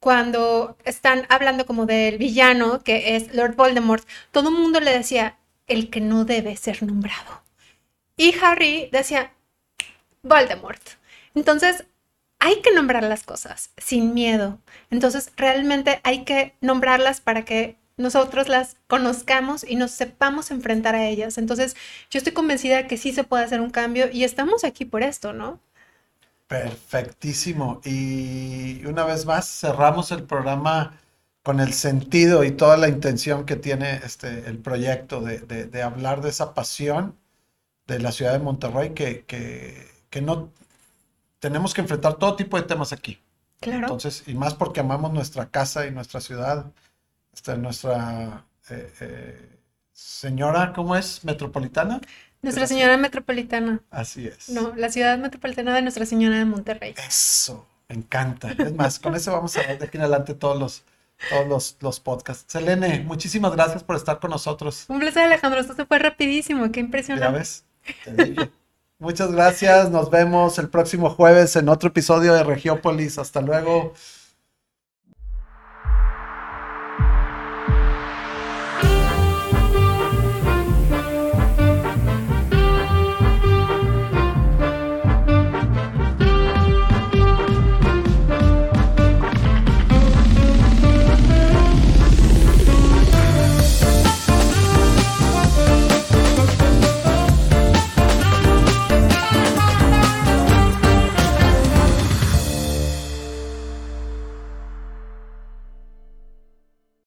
[0.00, 5.36] cuando están hablando como del villano que es Lord Voldemort, todo el mundo le decía
[5.68, 7.42] el que no debe ser nombrado.
[8.16, 9.32] Y Harry decía
[10.22, 10.82] Voldemort.
[11.34, 11.84] Entonces,
[12.44, 14.58] hay que nombrar las cosas sin miedo.
[14.90, 21.06] Entonces, realmente hay que nombrarlas para que nosotros las conozcamos y nos sepamos enfrentar a
[21.06, 21.38] ellas.
[21.38, 21.76] Entonces,
[22.10, 25.04] yo estoy convencida de que sí se puede hacer un cambio y estamos aquí por
[25.04, 25.60] esto, ¿no?
[26.48, 27.80] Perfectísimo.
[27.84, 30.98] Y una vez más, cerramos el programa
[31.44, 36.22] con el sentido y toda la intención que tiene este, el proyecto de, de, hablar
[36.22, 37.16] de esa pasión
[37.86, 40.50] de la ciudad de Monterrey que, que, que no
[41.42, 43.18] tenemos que enfrentar todo tipo de temas aquí.
[43.58, 43.80] Claro.
[43.80, 46.66] Entonces, y más porque amamos nuestra casa y nuestra ciudad,
[47.34, 49.58] este, nuestra eh, eh,
[49.92, 51.24] señora, ¿cómo es?
[51.24, 52.00] Metropolitana.
[52.42, 53.80] Nuestra Señora Metropolitana.
[53.90, 54.50] Así es.
[54.50, 56.94] No, la ciudad metropolitana de Nuestra Señora de Monterrey.
[57.06, 58.52] Eso, me encanta.
[58.52, 60.84] Es más, con eso vamos a ver de aquí en adelante todos los,
[61.28, 62.52] todos los, los, podcasts.
[62.52, 64.84] Selene, muchísimas gracias por estar con nosotros.
[64.88, 65.60] Un placer, Alejandro.
[65.60, 66.70] Esto se fue rapidísimo.
[66.70, 67.26] Qué impresionante.
[67.26, 68.52] Ya ves.
[69.02, 69.90] Muchas gracias.
[69.90, 73.18] Nos vemos el próximo jueves en otro episodio de Regiópolis.
[73.18, 73.94] Hasta luego.